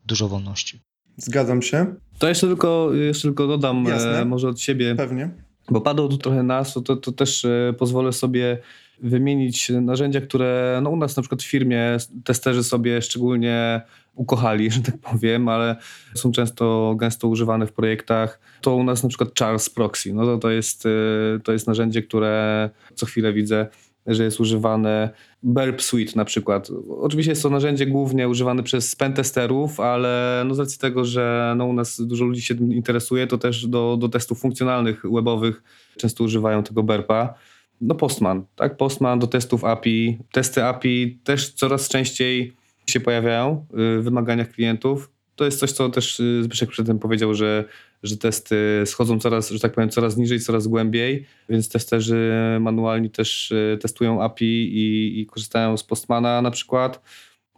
dużo 0.07 0.29
wolności. 0.29 0.81
Zgadzam 1.17 1.63
się. 1.63 1.95
To 2.19 2.29
jeszcze 2.29 2.47
tylko, 2.47 2.95
jeszcze 2.95 3.23
tylko 3.23 3.47
dodam 3.47 3.85
Jasne. 3.85 4.25
może 4.25 4.49
od 4.49 4.61
siebie. 4.61 4.95
Pewnie. 4.95 5.31
Bo 5.71 5.81
padło 5.81 6.09
tu 6.09 6.19
trochę 6.19 6.43
nas, 6.43 6.75
to, 6.85 6.97
to 6.97 7.13
też 7.13 7.45
e, 7.45 7.75
pozwolę 7.79 8.13
sobie 8.13 8.59
wymienić 9.03 9.69
narzędzia, 9.69 10.21
które 10.21 10.81
no 10.83 10.91
u 10.91 10.97
nas 10.97 11.17
na 11.17 11.23
przykład 11.23 11.43
w 11.43 11.51
firmie 11.51 11.97
testerzy 12.25 12.65
sobie 12.65 13.03
szczególnie 13.03 13.81
ukochali, 14.15 14.71
że 14.71 14.81
tak 14.81 14.99
powiem, 14.99 15.49
ale 15.49 15.77
są 16.15 16.33
często 16.33 16.95
gęsto 16.99 17.29
używane 17.29 17.67
w 17.67 17.73
projektach. 17.73 18.41
To 18.61 18.75
u 18.75 18.85
nas 18.85 19.03
na 19.03 19.09
przykład 19.09 19.39
Charles 19.39 19.71
Proxy. 19.71 20.15
No 20.15 20.25
to, 20.25 20.39
to, 20.39 20.51
jest, 20.51 20.87
y, 20.87 21.41
to 21.45 21.53
jest 21.53 21.67
narzędzie, 21.67 22.03
które 22.03 22.71
co 22.95 23.07
chwilę 23.07 23.33
widzę 23.33 23.67
że 24.07 24.25
jest 24.25 24.41
używane 24.41 25.11
Burp 25.43 25.83
Suite 25.83 26.13
na 26.17 26.25
przykład. 26.25 26.69
Oczywiście 27.01 27.33
jest 27.33 27.43
to 27.43 27.51
narzędzie 27.51 27.87
głównie 27.87 28.29
używane 28.29 28.63
przez 28.63 28.97
pentesterów, 28.97 29.81
ale 29.81 30.43
no 30.47 30.55
z 30.55 30.59
racji 30.59 30.79
tego, 30.79 31.05
że 31.05 31.55
no 31.57 31.65
u 31.65 31.73
nas 31.73 32.01
dużo 32.01 32.25
ludzi 32.25 32.43
się 32.43 32.55
tym 32.55 32.73
interesuje, 32.73 33.27
to 33.27 33.39
też 33.39 33.67
do, 33.67 33.97
do 34.01 34.09
testów 34.09 34.41
funkcjonalnych 34.41 35.03
webowych 35.13 35.63
często 35.97 36.25
używają 36.25 36.63
tego 36.63 36.83
Burpa. 36.83 37.35
No 37.83 37.95
Postman, 37.95 38.45
tak? 38.57 38.77
Postman 38.77 39.19
do 39.19 39.27
testów 39.27 39.65
API. 39.65 40.19
Testy 40.33 40.65
API 40.65 41.19
też 41.25 41.53
coraz 41.53 41.89
częściej 41.89 42.53
się 42.87 43.01
pojawiają 43.01 43.67
w 43.71 44.01
wymaganiach 44.03 44.51
klientów. 44.51 45.11
To 45.37 45.45
jest 45.45 45.61
coś, 45.61 45.73
co 45.73 45.89
też 45.89 46.21
y, 46.21 46.43
Zbyszek 46.43 46.71
przedtem 46.71 46.99
powiedział, 46.99 47.35
że, 47.35 47.65
że 48.03 48.17
testy 48.17 48.83
schodzą 48.85 49.19
coraz, 49.19 49.51
że 49.51 49.61
tak 49.61 49.73
powiem, 49.73 49.91
coraz 49.91 50.17
niżej, 50.17 50.41
coraz 50.41 50.67
głębiej, 50.67 51.27
więc 51.49 51.69
testerzy 51.69 52.33
manualni 52.61 53.11
też 53.11 53.51
y, 53.51 53.79
testują 53.83 54.23
API 54.23 54.45
i, 54.45 55.21
i 55.21 55.27
korzystają 55.27 55.77
z 55.77 55.85
Postmana 55.85 56.43
na 56.43 56.51
przykład. 56.51 57.03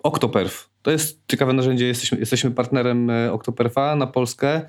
Octoperf. 0.02 0.70
To 0.82 0.90
jest 0.90 1.20
ciekawe 1.28 1.52
narzędzie. 1.52 1.86
Jesteśmy, 1.86 2.18
jesteśmy 2.18 2.50
partnerem 2.50 3.10
y, 3.10 3.32
Octoperfa 3.32 3.96
na 3.96 4.06
Polskę. 4.06 4.62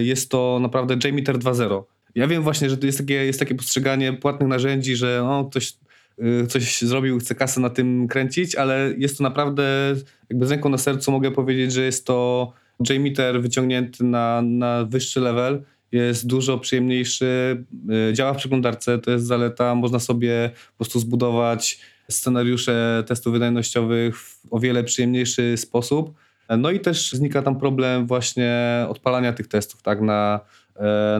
Jest 0.00 0.30
to 0.30 0.58
naprawdę 0.62 1.08
JMeter 1.08 1.38
2.0. 1.38 1.82
Ja 2.14 2.26
wiem 2.26 2.42
właśnie, 2.42 2.70
że 2.70 2.76
to 2.76 2.86
jest 2.86 2.98
takie, 2.98 3.14
jest 3.14 3.38
takie 3.38 3.54
postrzeganie 3.54 4.12
płatnych 4.12 4.48
narzędzi, 4.48 4.96
że 4.96 5.22
o, 5.22 5.44
ktoś 5.44 5.74
Y, 6.22 6.46
coś 6.46 6.82
zrobił, 6.82 7.18
chce 7.18 7.34
kasę 7.34 7.60
na 7.60 7.70
tym 7.70 8.08
kręcić, 8.08 8.54
ale 8.54 8.94
jest 8.98 9.18
to 9.18 9.24
naprawdę, 9.24 9.94
jakby 10.30 10.46
z 10.46 10.50
ręką 10.50 10.68
na 10.68 10.78
sercu 10.78 11.12
mogę 11.12 11.30
powiedzieć, 11.30 11.72
że 11.72 11.82
jest 11.82 12.06
to 12.06 12.52
JMeter 12.90 13.42
wyciągnięty 13.42 14.04
na, 14.04 14.42
na 14.42 14.84
wyższy 14.84 15.20
level, 15.20 15.62
jest 15.92 16.26
dużo 16.26 16.58
przyjemniejszy, 16.58 17.64
y, 18.10 18.12
działa 18.12 18.34
w 18.34 18.36
przeglądarce, 18.36 18.98
to 18.98 19.10
jest 19.10 19.26
zaleta, 19.26 19.74
można 19.74 19.98
sobie 19.98 20.50
po 20.70 20.76
prostu 20.76 21.00
zbudować 21.00 21.80
scenariusze 22.10 23.04
testów 23.06 23.32
wydajnościowych 23.32 24.18
w 24.18 24.46
o 24.50 24.58
wiele 24.58 24.84
przyjemniejszy 24.84 25.56
sposób. 25.56 26.14
No 26.58 26.70
i 26.70 26.80
też 26.80 27.12
znika 27.12 27.42
tam 27.42 27.58
problem 27.58 28.06
właśnie 28.06 28.86
odpalania 28.88 29.32
tych 29.32 29.48
testów 29.48 29.82
tak, 29.82 30.00
na, 30.00 30.40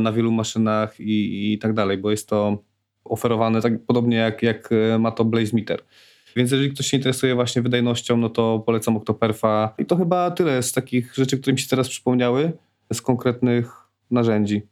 na 0.00 0.12
wielu 0.12 0.32
maszynach 0.32 1.00
i, 1.00 1.52
i 1.52 1.58
tak 1.58 1.73
dalej, 1.73 1.99
bo 1.99 2.11
jest 2.11 2.28
to 2.28 2.58
oferowane 3.04 3.62
tak 3.62 3.87
podobnie 3.87 4.16
jak, 4.16 4.42
jak 4.42 4.70
e, 4.73 4.99
ma 4.99 5.11
to 5.11 5.25
BlazeMeter. 5.25 5.82
Więc 6.37 6.50
jeżeli 6.50 6.70
ktoś 6.70 6.87
się 6.87 6.96
interesuje 6.96 7.34
właśnie 7.34 7.62
wydajnością, 7.62 8.16
no 8.16 8.28
to 8.28 8.62
polecam 8.66 8.96
Octoperfa. 8.96 9.75
I 9.78 9.87
to 9.87 9.96
chyba 9.96 10.30
tyle 10.30 10.62
z 10.62 10.73
takich 10.73 11.14
rzeczy, 11.14 11.38
które 11.38 11.52
mi 11.52 11.58
się 11.58 11.68
teraz 11.68 11.88
przypomniały, 11.88 12.52
z 12.92 13.02
konkretnych 13.02 13.73
narzędzi. 14.11 14.62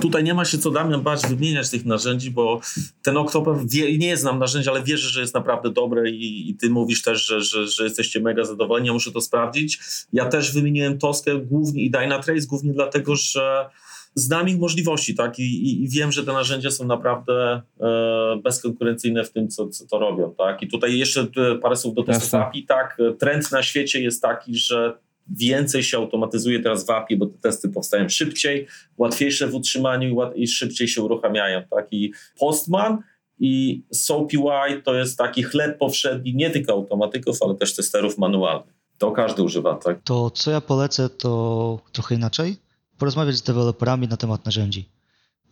Tutaj 0.00 0.24
nie 0.24 0.34
ma 0.34 0.44
się 0.44 0.58
co 0.58 0.70
Damian 0.70 1.02
bać 1.02 1.26
wymieniać 1.26 1.70
tych 1.70 1.84
narzędzi, 1.84 2.30
bo 2.30 2.60
ten 3.02 3.16
Octoper, 3.16 3.54
wie, 3.66 3.98
nie 3.98 4.16
znam 4.16 4.38
narzędzia, 4.38 4.70
ale 4.70 4.82
wierzę, 4.82 5.08
że 5.08 5.20
jest 5.20 5.34
naprawdę 5.34 5.70
dobre 5.70 6.10
i, 6.10 6.50
i 6.50 6.54
ty 6.54 6.70
mówisz 6.70 7.02
też, 7.02 7.26
że, 7.26 7.40
że, 7.40 7.66
że, 7.66 7.84
jesteście 7.84 8.20
mega 8.20 8.44
zadowoleni, 8.44 8.86
ja 8.86 8.92
muszę 8.92 9.12
to 9.12 9.20
sprawdzić. 9.20 9.78
Ja 10.12 10.26
też 10.26 10.52
wymieniłem 10.52 10.98
Toskę 10.98 11.40
głównie 11.40 11.82
i 11.82 11.90
Dynatrace 11.90 12.46
głównie 12.46 12.72
dlatego, 12.72 13.16
że 13.16 13.70
znam 14.14 14.48
ich 14.48 14.58
możliwości, 14.58 15.14
tak? 15.14 15.38
I, 15.38 15.42
i, 15.42 15.84
I, 15.84 15.88
wiem, 15.88 16.12
że 16.12 16.24
te 16.24 16.32
narzędzia 16.32 16.70
są 16.70 16.86
naprawdę 16.86 17.62
e, 17.80 18.40
bezkonkurencyjne 18.44 19.24
w 19.24 19.32
tym, 19.32 19.48
co, 19.48 19.68
co 19.68 19.86
to 19.86 19.98
robią, 19.98 20.34
tak? 20.38 20.62
I 20.62 20.68
tutaj 20.68 20.98
jeszcze 20.98 21.20
e, 21.20 21.58
parę 21.58 21.76
słów 21.76 21.94
do 21.94 22.04
API, 22.32 22.64
tak? 22.64 22.98
Trend 23.18 23.52
na 23.52 23.62
świecie 23.62 24.02
jest 24.02 24.22
taki, 24.22 24.56
że 24.56 24.98
więcej 25.28 25.82
się 25.82 25.96
automatyzuje 25.96 26.60
teraz 26.60 26.86
w 26.86 26.90
API, 26.90 27.16
bo 27.16 27.26
te 27.26 27.38
testy 27.38 27.68
powstają 27.68 28.08
szybciej, 28.08 28.66
łatwiejsze 28.98 29.46
w 29.46 29.54
utrzymaniu 29.54 30.32
i 30.34 30.48
szybciej 30.48 30.88
się 30.88 31.02
uruchamiają, 31.02 31.62
tak? 31.70 31.86
I 31.90 32.12
Postman 32.38 32.98
i 33.38 33.82
SoapUI 33.92 34.82
to 34.84 34.94
jest 34.94 35.18
taki 35.18 35.42
chleb 35.42 35.78
powszedni 35.78 36.34
nie 36.34 36.50
tylko 36.50 36.72
automatyków, 36.72 37.36
ale 37.42 37.54
też 37.54 37.74
testerów 37.74 38.18
manualnych. 38.18 38.74
To 38.98 39.12
każdy 39.12 39.42
używa, 39.42 39.74
tak? 39.74 40.02
To 40.04 40.30
co 40.30 40.50
ja 40.50 40.60
polecę, 40.60 41.08
to 41.08 41.80
trochę 41.92 42.14
inaczej 42.14 42.56
porozmawiać 42.98 43.36
z 43.36 43.42
deweloperami 43.42 44.08
na 44.08 44.16
temat 44.16 44.44
narzędzi. 44.44 44.88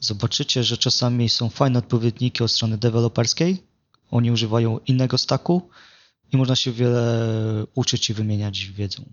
Zobaczycie, 0.01 0.65
że 0.65 0.77
czasami 0.77 1.29
są 1.29 1.49
fajne 1.49 1.79
odpowiedniki 1.79 2.45
od 2.45 2.51
strony 2.51 2.79
deweloperskiej, 2.79 3.63
oni 4.11 4.31
używają 4.31 4.79
innego 4.87 5.19
stacku 5.19 5.69
i 6.33 6.37
można 6.37 6.57
się 6.57 6.73
wiele 6.73 7.67
uczyć 7.75 8.11
i 8.11 8.15
wymieniać 8.15 8.65
wiedzą. 8.65 9.05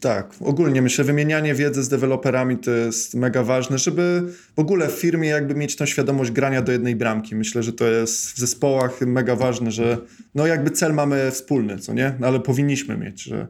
Tak, 0.00 0.34
ogólnie 0.40 0.82
myślę, 0.82 1.04
wymienianie 1.04 1.54
wiedzy 1.54 1.82
z 1.82 1.88
deweloperami 1.88 2.58
to 2.58 2.70
jest 2.70 3.14
mega 3.14 3.42
ważne, 3.42 3.78
żeby 3.78 4.22
w 4.56 4.58
ogóle 4.58 4.88
w 4.88 4.92
firmie 4.92 5.28
jakby 5.28 5.54
mieć 5.54 5.76
tą 5.76 5.86
świadomość 5.86 6.30
grania 6.30 6.62
do 6.62 6.72
jednej 6.72 6.96
bramki. 6.96 7.36
Myślę, 7.36 7.62
że 7.62 7.72
to 7.72 7.86
jest 7.86 8.30
w 8.30 8.38
zespołach 8.38 9.00
mega 9.00 9.36
ważne, 9.36 9.70
że 9.70 9.98
no 10.34 10.46
jakby 10.46 10.70
cel 10.70 10.94
mamy 10.94 11.30
wspólny, 11.30 11.78
co 11.78 11.92
nie? 11.92 12.14
No 12.20 12.26
ale 12.26 12.40
powinniśmy 12.40 12.96
mieć, 12.96 13.22
że 13.22 13.48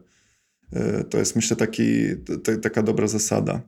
E, 0.72 1.04
to 1.04 1.18
jest 1.18 1.36
myślę 1.36 1.56
taki, 1.56 2.02
taka 2.62 2.82
dobra 2.82 3.06
zasada. 3.06 3.60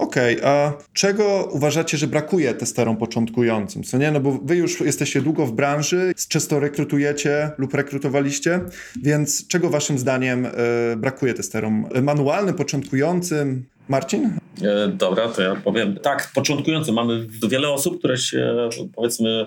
Okej, 0.00 0.36
okay, 0.36 0.50
a 0.50 0.72
czego 0.92 1.48
uważacie, 1.52 1.98
że 1.98 2.06
brakuje 2.06 2.54
testerom 2.54 2.96
początkującym? 2.96 3.82
Co 3.82 3.98
nie? 3.98 4.10
No 4.10 4.20
bo 4.20 4.38
wy 4.42 4.56
już 4.56 4.80
jesteście 4.80 5.22
długo 5.22 5.46
w 5.46 5.52
branży, 5.52 6.12
często 6.28 6.60
rekrutujecie 6.60 7.50
lub 7.58 7.74
rekrutowaliście, 7.74 8.60
więc 9.02 9.46
czego 9.48 9.70
waszym 9.70 9.98
zdaniem 9.98 10.46
e, 10.46 10.50
brakuje 10.96 11.34
testerom 11.34 11.88
manualnym, 12.02 12.54
początkującym? 12.54 13.64
Marcin? 13.88 14.30
E, 14.62 14.88
dobra, 14.88 15.28
to 15.28 15.42
ja 15.42 15.56
powiem. 15.56 15.96
Tak, 16.02 16.30
początkującym. 16.34 16.94
Mamy 16.94 17.26
wiele 17.48 17.68
osób, 17.68 17.98
które 17.98 18.18
się 18.18 18.68
powiedzmy 18.94 19.46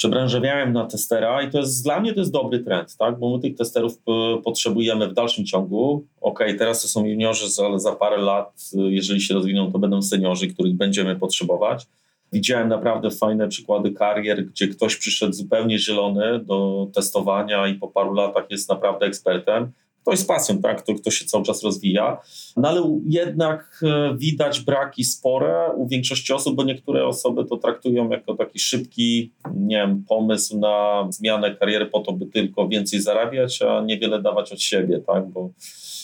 przebranżawiałem 0.00 0.72
na 0.72 0.86
testera 0.86 1.42
i 1.42 1.50
to 1.50 1.58
jest 1.58 1.84
dla 1.84 2.00
mnie 2.00 2.14
to 2.14 2.20
jest 2.20 2.32
dobry 2.32 2.58
trend, 2.58 2.96
tak? 2.96 3.18
bo 3.18 3.36
my 3.36 3.42
tych 3.42 3.54
testerów 3.54 3.92
e, 3.92 4.42
potrzebujemy 4.42 5.08
w 5.08 5.12
dalszym 5.12 5.46
ciągu. 5.46 6.04
Ok, 6.20 6.44
teraz 6.58 6.82
to 6.82 6.88
są 6.88 7.04
juniorzy, 7.04 7.46
ale 7.66 7.80
za 7.80 7.92
parę 7.92 8.16
lat, 8.16 8.52
e, 8.74 8.80
jeżeli 8.80 9.20
się 9.20 9.34
rozwiną, 9.34 9.72
to 9.72 9.78
będą 9.78 10.02
seniorzy, 10.02 10.48
których 10.48 10.76
będziemy 10.76 11.16
potrzebować. 11.16 11.86
Widziałem 12.32 12.68
naprawdę 12.68 13.10
fajne 13.10 13.48
przykłady 13.48 13.92
karier, 13.92 14.46
gdzie 14.46 14.68
ktoś 14.68 14.96
przyszedł 14.96 15.32
zupełnie 15.32 15.78
zielony 15.78 16.38
do 16.38 16.86
testowania 16.94 17.68
i 17.68 17.74
po 17.74 17.88
paru 17.88 18.14
latach 18.14 18.50
jest 18.50 18.68
naprawdę 18.68 19.06
ekspertem 19.06 19.72
ktoś 20.02 20.18
z 20.18 20.24
pasją, 20.24 20.58
tak? 20.58 20.82
Kto, 20.82 20.94
kto 20.94 21.10
się 21.10 21.24
cały 21.24 21.44
czas 21.44 21.62
rozwija. 21.62 22.18
No 22.56 22.68
ale 22.68 23.00
jednak 23.06 23.80
e, 23.82 24.16
widać 24.16 24.60
braki 24.60 25.04
spore 25.04 25.70
u 25.76 25.88
większości 25.88 26.32
osób, 26.32 26.56
bo 26.56 26.64
niektóre 26.64 27.06
osoby 27.06 27.44
to 27.44 27.56
traktują 27.56 28.10
jako 28.10 28.34
taki 28.34 28.58
szybki, 28.58 29.32
nie 29.54 29.76
wiem, 29.76 30.04
pomysł 30.08 30.58
na 30.58 31.06
zmianę 31.10 31.56
kariery 31.56 31.86
po 31.86 32.00
to, 32.00 32.12
by 32.12 32.26
tylko 32.26 32.68
więcej 32.68 33.00
zarabiać, 33.00 33.62
a 33.62 33.80
niewiele 33.80 34.22
dawać 34.22 34.52
od 34.52 34.62
siebie, 34.62 35.00
tak? 35.06 35.28
Bo 35.28 35.50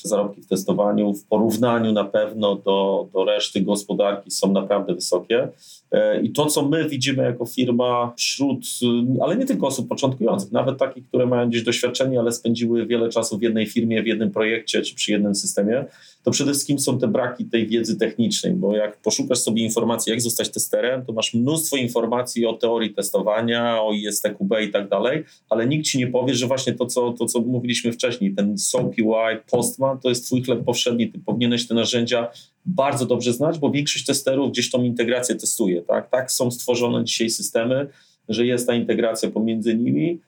zarobki 0.02 0.42
w 0.42 0.46
testowaniu 0.46 1.14
w 1.14 1.24
porównaniu 1.24 1.92
na 1.92 2.04
pewno 2.04 2.56
do, 2.56 3.08
do 3.12 3.24
reszty 3.24 3.60
gospodarki 3.60 4.30
są 4.30 4.52
naprawdę 4.52 4.94
wysokie. 4.94 5.48
E, 5.92 6.20
I 6.20 6.30
to, 6.30 6.46
co 6.46 6.68
my 6.68 6.88
widzimy 6.88 7.22
jako 7.22 7.46
firma 7.46 8.12
wśród, 8.16 8.66
ale 9.20 9.36
nie 9.36 9.46
tylko 9.46 9.66
osób 9.66 9.88
początkujących, 9.88 10.52
nawet 10.52 10.78
takich, 10.78 11.08
które 11.08 11.26
mają 11.26 11.48
gdzieś 11.48 11.62
doświadczenie, 11.62 12.20
ale 12.20 12.32
spędziły 12.32 12.86
wiele 12.86 13.08
czasu 13.08 13.38
w 13.38 13.42
jednej 13.42 13.66
firmie, 13.66 14.02
w 14.02 14.06
jednym 14.06 14.30
projekcie 14.30 14.82
czy 14.82 14.94
przy 14.94 15.12
jednym 15.12 15.34
systemie, 15.34 15.84
to 16.26 16.30
przede 16.30 16.50
wszystkim 16.50 16.78
są 16.78 16.98
te 16.98 17.08
braki 17.08 17.44
tej 17.44 17.66
wiedzy 17.66 17.96
technicznej, 17.96 18.52
bo 18.52 18.76
jak 18.76 18.96
poszukasz 18.96 19.38
sobie 19.38 19.62
informacji, 19.62 20.10
jak 20.10 20.20
zostać 20.20 20.48
testerem, 20.50 21.04
to 21.04 21.12
masz 21.12 21.34
mnóstwo 21.34 21.76
informacji 21.76 22.46
o 22.46 22.52
teorii 22.52 22.94
testowania, 22.94 23.82
o 23.82 23.92
ISTQB 23.92 24.52
i 24.62 24.70
tak 24.70 24.88
dalej, 24.88 25.24
ale 25.50 25.66
nikt 25.66 25.86
ci 25.86 25.98
nie 25.98 26.06
powie, 26.06 26.34
że 26.34 26.46
właśnie 26.46 26.72
to, 26.72 26.86
co, 26.86 27.12
to, 27.12 27.26
co 27.26 27.40
mówiliśmy 27.40 27.92
wcześniej, 27.92 28.34
ten 28.34 28.58
SOAP 28.58 28.94
UI, 28.98 29.36
Postman, 29.50 29.85
to 30.02 30.08
jest 30.08 30.26
twój 30.26 30.42
chleb 30.42 30.64
powszedni, 30.64 31.12
ty 31.12 31.18
powinieneś 31.18 31.66
te 31.66 31.74
narzędzia 31.74 32.28
bardzo 32.66 33.06
dobrze 33.06 33.32
znać, 33.32 33.58
bo 33.58 33.70
większość 33.70 34.06
testerów 34.06 34.50
gdzieś 34.50 34.70
tą 34.70 34.82
integrację 34.82 35.34
testuje. 35.34 35.82
Tak, 35.82 36.10
tak 36.10 36.32
są 36.32 36.50
stworzone 36.50 37.04
dzisiaj 37.04 37.30
systemy, 37.30 37.88
że 38.28 38.46
jest 38.46 38.66
ta 38.66 38.74
integracja 38.74 39.30
pomiędzy 39.30 39.74
nimi 39.74 40.20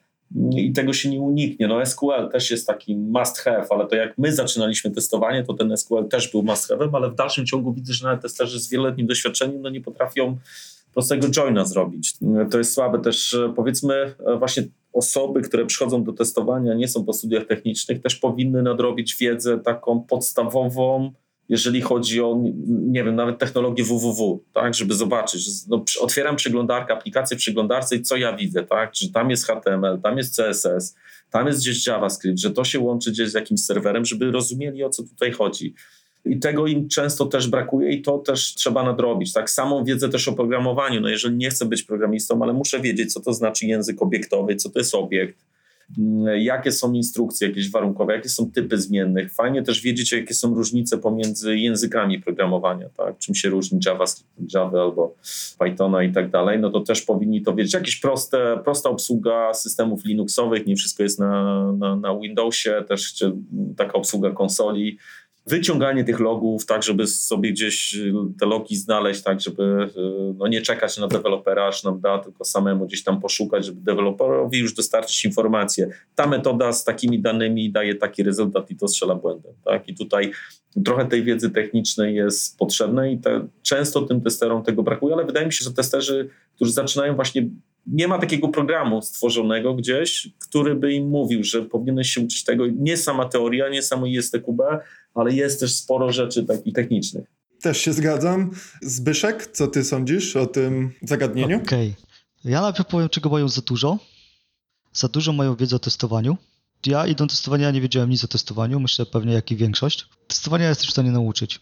i 0.55 0.71
tego 0.71 0.93
się 0.93 1.09
nie 1.09 1.19
uniknie. 1.19 1.67
No 1.67 1.85
SQL 1.85 2.29
też 2.31 2.51
jest 2.51 2.67
taki 2.67 2.95
must 2.95 3.37
have, 3.37 3.65
ale 3.69 3.87
to 3.87 3.95
jak 3.95 4.17
my 4.17 4.33
zaczynaliśmy 4.33 4.91
testowanie, 4.91 5.43
to 5.43 5.53
ten 5.53 5.77
SQL 5.77 6.07
też 6.09 6.31
był 6.31 6.43
must 6.43 6.67
have, 6.67 6.89
ale 6.93 7.09
w 7.09 7.15
dalszym 7.15 7.45
ciągu 7.45 7.73
widzę, 7.73 7.93
że 7.93 8.05
nawet 8.05 8.21
testerzy 8.21 8.59
z 8.59 8.69
wieloletnim 8.69 9.07
doświadczeniem 9.07 9.61
no 9.61 9.69
nie 9.69 9.81
potrafią 9.81 10.37
prostego 10.93 11.29
joina 11.29 11.65
zrobić. 11.65 12.13
To 12.51 12.57
jest 12.57 12.73
słabe 12.73 12.99
też, 12.99 13.37
powiedzmy, 13.55 14.15
właśnie 14.39 14.63
osoby, 14.93 15.41
które 15.41 15.65
przychodzą 15.65 16.03
do 16.03 16.13
testowania, 16.13 16.73
nie 16.73 16.87
są 16.87 17.05
po 17.05 17.13
studiach 17.13 17.45
technicznych, 17.45 18.01
też 18.01 18.15
powinny 18.15 18.63
nadrobić 18.63 19.15
wiedzę 19.19 19.59
taką 19.59 20.03
podstawową, 20.03 21.11
jeżeli 21.49 21.81
chodzi 21.81 22.21
o, 22.21 22.41
nie 22.67 23.03
wiem, 23.03 23.15
nawet 23.15 23.39
technologię 23.39 23.83
www, 23.83 24.43
tak, 24.53 24.73
żeby 24.73 24.93
zobaczyć. 24.93 25.47
No, 25.67 25.83
otwieram 26.01 26.35
przeglądarkę, 26.35 26.93
aplikację 26.93 27.37
w 27.37 27.39
przeglądarce 27.39 27.95
i 27.95 28.01
co 28.01 28.17
ja 28.17 28.35
widzę, 28.35 28.63
tak, 28.63 28.95
że 28.95 29.09
tam 29.09 29.29
jest 29.29 29.47
HTML, 29.47 30.01
tam 30.03 30.17
jest 30.17 30.35
CSS, 30.35 30.95
tam 31.29 31.47
jest 31.47 31.59
gdzieś 31.59 31.87
JavaScript, 31.87 32.39
że 32.39 32.51
to 32.51 32.63
się 32.63 32.79
łączy 32.79 33.11
gdzieś 33.11 33.29
z 33.29 33.33
jakimś 33.33 33.65
serwerem, 33.65 34.05
żeby 34.05 34.31
rozumieli 34.31 34.83
o 34.83 34.89
co 34.89 35.03
tutaj 35.03 35.31
chodzi. 35.31 35.73
I 36.25 36.39
tego 36.39 36.67
im 36.67 36.89
często 36.89 37.25
też 37.25 37.47
brakuje 37.47 37.91
i 37.91 38.01
to 38.01 38.17
też 38.17 38.55
trzeba 38.55 38.83
nadrobić. 38.83 39.33
Tak, 39.33 39.49
samą 39.49 39.83
wiedzę 39.83 40.09
też 40.09 40.27
o 40.27 40.33
programowaniu. 40.33 41.01
No 41.01 41.09
jeżeli 41.09 41.35
nie 41.35 41.49
chcę 41.49 41.65
być 41.65 41.83
programistą, 41.83 42.43
ale 42.43 42.53
muszę 42.53 42.79
wiedzieć, 42.79 43.13
co 43.13 43.19
to 43.19 43.33
znaczy 43.33 43.65
język 43.65 44.01
obiektowy, 44.01 44.55
co 44.55 44.69
to 44.69 44.79
jest 44.79 44.95
obiekt, 44.95 45.45
mm, 45.97 46.41
jakie 46.41 46.71
są 46.71 46.93
instrukcje 46.93 47.47
jakieś 47.47 47.71
warunkowe, 47.71 48.13
jakie 48.13 48.29
są 48.29 48.51
typy 48.51 48.77
zmiennych. 48.77 49.33
Fajnie 49.33 49.63
też 49.63 49.81
wiedzieć, 49.81 50.11
jakie 50.11 50.33
są 50.33 50.55
różnice 50.55 50.97
pomiędzy 50.97 51.57
językami 51.57 52.21
programowania, 52.21 52.89
tak? 52.97 53.17
czym 53.17 53.35
się 53.35 53.49
różni 53.49 53.79
JavaScript, 53.85 54.53
Java 54.53 54.81
albo 54.81 55.15
Pythona 55.59 56.03
i 56.03 56.11
tak 56.11 56.29
dalej, 56.29 56.59
no 56.59 56.69
to 56.69 56.79
też 56.79 57.01
powinni 57.01 57.41
to 57.41 57.55
wiedzieć. 57.55 57.73
Jakieś 57.73 57.99
proste, 57.99 58.59
prosta 58.63 58.89
obsługa 58.89 59.53
systemów 59.53 60.05
Linuxowych, 60.05 60.65
nie 60.65 60.75
wszystko 60.75 61.03
jest 61.03 61.19
na, 61.19 61.71
na, 61.71 61.95
na 61.95 62.19
Windowsie, 62.19 62.83
też 62.87 63.25
taka 63.77 63.93
obsługa 63.93 64.31
konsoli, 64.31 64.97
wyciąganie 65.49 66.03
tych 66.03 66.19
logów, 66.19 66.65
tak, 66.65 66.83
żeby 66.83 67.07
sobie 67.07 67.51
gdzieś 67.51 67.95
y, 67.95 68.13
te 68.39 68.45
logi 68.45 68.75
znaleźć, 68.75 69.21
tak, 69.21 69.41
żeby 69.41 69.63
y, 69.63 70.33
no, 70.37 70.47
nie 70.47 70.61
czekać 70.61 70.97
na 70.97 71.07
dewelopera, 71.07 71.67
aż 71.67 71.83
nam 71.83 72.01
da, 72.01 72.17
tylko 72.17 72.45
samemu 72.45 72.85
gdzieś 72.85 73.03
tam 73.03 73.21
poszukać, 73.21 73.65
żeby 73.65 73.81
deweloperowi 73.81 74.59
już 74.59 74.73
dostarczyć 74.73 75.25
informacje. 75.25 75.89
Ta 76.15 76.27
metoda 76.27 76.73
z 76.73 76.83
takimi 76.83 77.21
danymi 77.21 77.71
daje 77.71 77.95
taki 77.95 78.23
rezultat 78.23 78.71
i 78.71 78.75
to 78.75 78.87
strzela 78.87 79.15
błędem. 79.15 79.53
Tak? 79.65 79.89
I 79.89 79.95
tutaj 79.95 80.31
trochę 80.85 81.05
tej 81.05 81.23
wiedzy 81.23 81.49
technicznej 81.49 82.15
jest 82.15 82.57
potrzebne 82.57 83.11
i 83.11 83.17
te, 83.17 83.47
często 83.61 84.01
tym 84.01 84.21
testerom 84.21 84.63
tego 84.63 84.83
brakuje, 84.83 85.13
ale 85.13 85.25
wydaje 85.25 85.45
mi 85.45 85.53
się, 85.53 85.63
że 85.63 85.71
testerzy, 85.71 86.29
którzy 86.55 86.71
zaczynają 86.71 87.15
właśnie 87.15 87.49
nie 87.87 88.07
ma 88.07 88.19
takiego 88.19 88.47
programu 88.47 89.01
stworzonego 89.01 89.73
gdzieś, 89.73 90.29
który 90.39 90.75
by 90.75 90.93
im 90.93 91.09
mówił, 91.09 91.43
że 91.43 91.61
powinieneś 91.61 92.09
się 92.11 92.21
uczyć 92.21 92.43
tego. 92.43 92.67
Nie 92.67 92.97
sama 92.97 93.25
teoria, 93.25 93.69
nie 93.69 93.81
samo 93.81 94.05
ISTQB, 94.05 94.61
ale 95.13 95.33
jest 95.33 95.59
też 95.59 95.75
sporo 95.75 96.11
rzeczy 96.11 96.43
takich 96.43 96.73
technicznych. 96.73 97.25
Też 97.61 97.77
się 97.77 97.93
zgadzam. 97.93 98.51
Zbyszek, 98.81 99.47
co 99.47 99.67
ty 99.67 99.83
sądzisz 99.83 100.35
o 100.35 100.45
tym 100.45 100.91
zagadnieniu? 101.01 101.57
Okej. 101.57 101.93
Okay. 101.97 102.51
Ja 102.51 102.61
najpierw 102.61 102.87
powiem, 102.87 103.09
czego 103.09 103.29
mają 103.29 103.49
za 103.49 103.61
dużo. 103.61 103.99
Za 104.93 105.07
dużo 105.07 105.33
mają 105.33 105.55
wiedzy 105.55 105.75
o 105.75 105.79
testowaniu. 105.79 106.37
Ja 106.85 107.07
idąc 107.07 107.31
testowania 107.31 107.71
nie 107.71 107.81
wiedziałem 107.81 108.09
nic 108.09 108.23
o 108.23 108.27
testowaniu, 108.27 108.79
myślę 108.79 109.05
pewnie 109.05 109.33
jak 109.33 109.51
i 109.51 109.55
większość. 109.55 110.05
Testowania 110.27 110.69
jestem 110.69 110.87
w 110.87 110.91
stanie 110.91 111.11
nauczyć. 111.11 111.59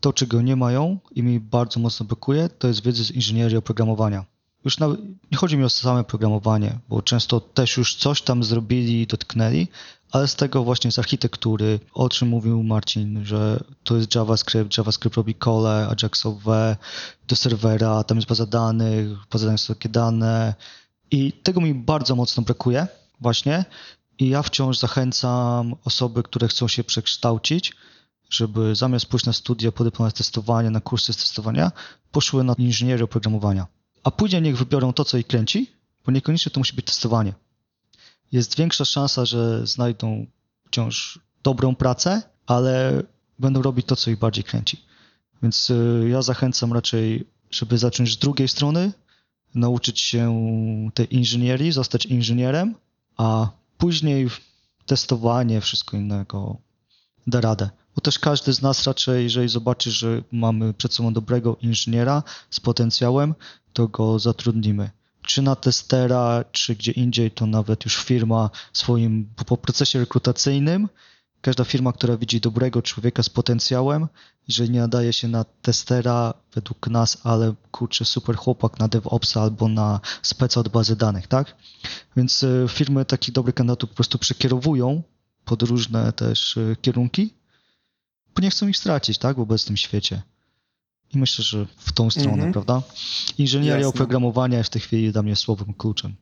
To, 0.00 0.12
czego 0.12 0.42
nie 0.42 0.56
mają 0.56 0.98
i 1.14 1.22
mi 1.22 1.40
bardzo 1.40 1.80
mocno 1.80 2.06
brakuje, 2.06 2.48
to 2.48 2.68
jest 2.68 2.84
wiedzy 2.84 3.04
z 3.04 3.10
inżynierii 3.10 3.56
oprogramowania 3.56 4.24
już 4.64 4.78
na, 4.78 4.88
nie 5.32 5.38
chodzi 5.38 5.56
mi 5.56 5.64
o 5.64 5.68
same 5.68 6.04
programowanie, 6.04 6.78
bo 6.88 7.02
często 7.02 7.40
też 7.40 7.76
już 7.76 7.96
coś 7.96 8.22
tam 8.22 8.44
zrobili 8.44 9.02
i 9.02 9.06
dotknęli, 9.06 9.68
ale 10.10 10.28
z 10.28 10.36
tego 10.36 10.64
właśnie 10.64 10.92
z 10.92 10.98
architektury, 10.98 11.80
o 11.94 12.08
czym 12.08 12.28
mówił 12.28 12.62
Marcin, 12.62 13.24
że 13.24 13.64
to 13.84 13.96
jest 13.96 14.14
JavaScript, 14.14 14.78
JavaScript 14.78 15.16
robi 15.16 15.34
cole, 15.34 15.88
Ajaxowe 15.88 16.76
do 17.28 17.36
serwera, 17.36 18.04
tam 18.04 18.18
jest 18.18 18.28
baza 18.28 18.46
danych, 18.46 19.08
baza 19.32 19.46
danych 19.46 19.60
są 19.60 19.74
takie 19.74 19.88
dane 19.88 20.54
i 21.10 21.32
tego 21.32 21.60
mi 21.60 21.74
bardzo 21.74 22.16
mocno 22.16 22.42
brakuje 22.42 22.86
właśnie 23.20 23.64
i 24.18 24.28
ja 24.28 24.42
wciąż 24.42 24.78
zachęcam 24.78 25.74
osoby, 25.84 26.22
które 26.22 26.48
chcą 26.48 26.68
się 26.68 26.84
przekształcić, 26.84 27.72
żeby 28.30 28.74
zamiast 28.74 29.06
pójść 29.06 29.26
na 29.26 29.32
studia 29.32 29.72
podyplomowe 29.72 30.16
testowania, 30.16 30.70
na 30.70 30.80
kursy 30.80 31.14
testowania, 31.14 31.72
poszły 32.12 32.44
na 32.44 32.54
inżynierię 32.58 33.04
oprogramowania 33.04 33.66
a 34.04 34.10
później 34.10 34.42
niech 34.42 34.56
wybiorą 34.56 34.92
to, 34.92 35.04
co 35.04 35.18
ich 35.18 35.26
kręci, 35.26 35.70
bo 36.06 36.12
niekoniecznie 36.12 36.52
to 36.52 36.60
musi 36.60 36.76
być 36.76 36.86
testowanie. 36.86 37.34
Jest 38.32 38.56
większa 38.56 38.84
szansa, 38.84 39.24
że 39.24 39.66
znajdą 39.66 40.26
wciąż 40.66 41.20
dobrą 41.42 41.74
pracę, 41.74 42.22
ale 42.46 43.02
będą 43.38 43.62
robić 43.62 43.86
to, 43.86 43.96
co 43.96 44.10
ich 44.10 44.18
bardziej 44.18 44.44
kręci. 44.44 44.80
Więc 45.42 45.70
y, 45.70 46.08
ja 46.10 46.22
zachęcam 46.22 46.72
raczej, 46.72 47.26
żeby 47.50 47.78
zacząć 47.78 48.12
z 48.12 48.18
drugiej 48.18 48.48
strony, 48.48 48.92
nauczyć 49.54 50.00
się 50.00 50.38
tej 50.94 51.14
inżynierii, 51.14 51.72
zostać 51.72 52.06
inżynierem, 52.06 52.74
a 53.16 53.48
później 53.78 54.28
testowanie, 54.86 55.60
wszystko 55.60 55.96
innego 55.96 56.56
da 57.26 57.40
radę. 57.40 57.70
Bo 57.94 58.00
też 58.00 58.18
każdy 58.18 58.52
z 58.52 58.62
nas 58.62 58.86
raczej, 58.86 59.24
jeżeli 59.24 59.48
zobaczy, 59.48 59.90
że 59.90 60.22
mamy 60.32 60.74
przed 60.74 60.94
sobą 60.94 61.12
dobrego 61.12 61.56
inżyniera 61.60 62.22
z 62.50 62.60
potencjałem, 62.60 63.34
to 63.72 63.88
go 63.88 64.18
zatrudnimy. 64.18 64.90
Czy 65.22 65.42
na 65.42 65.56
testera, 65.56 66.44
czy 66.52 66.76
gdzie 66.76 66.92
indziej, 66.92 67.30
to 67.30 67.46
nawet 67.46 67.84
już 67.84 67.96
firma 67.96 68.50
swoim 68.72 69.28
po 69.46 69.56
procesie 69.56 69.98
rekrutacyjnym, 69.98 70.88
każda 71.40 71.64
firma, 71.64 71.92
która 71.92 72.16
widzi 72.16 72.40
dobrego 72.40 72.82
człowieka 72.82 73.22
z 73.22 73.28
potencjałem, 73.28 74.08
jeżeli 74.48 74.70
nie 74.70 74.80
nadaje 74.80 75.12
się 75.12 75.28
na 75.28 75.44
testera 75.44 76.34
według 76.54 76.88
nas, 76.88 77.18
ale 77.22 77.54
kurczę, 77.70 78.04
super 78.04 78.36
chłopak 78.36 78.78
na 78.78 78.88
DevOps 78.88 79.36
albo 79.36 79.68
na 79.68 80.00
speca 80.22 80.60
od 80.60 80.68
bazy 80.68 80.96
danych, 80.96 81.26
tak? 81.26 81.56
Więc 82.16 82.42
e, 82.42 82.66
firmy 82.68 83.04
takich 83.04 83.34
dobrych 83.34 83.54
kandydatów 83.54 83.90
po 83.90 83.96
prostu 83.96 84.18
przekierowują 84.18 85.02
pod 85.44 85.62
różne 85.62 86.12
też 86.12 86.56
e, 86.56 86.76
kierunki, 86.76 87.34
bo 88.34 88.42
nie 88.42 88.50
chcą 88.50 88.68
ich 88.68 88.76
stracić, 88.76 89.18
tak, 89.18 89.36
w 89.36 89.40
obecnym 89.40 89.76
świecie. 89.76 90.22
I 91.14 91.18
myślę, 91.18 91.44
że 91.44 91.66
w 91.76 91.92
tą 91.92 92.10
stronę, 92.10 92.32
mhm. 92.32 92.52
prawda? 92.52 92.82
Inżynieria 93.38 93.74
Jasne. 93.74 93.88
oprogramowania 93.88 94.58
jest 94.58 94.70
w 94.70 94.72
tej 94.72 94.82
chwili 94.82 95.12
dla 95.12 95.22
mnie 95.22 95.36
słowem 95.36 95.74
kluczem. 95.74 96.14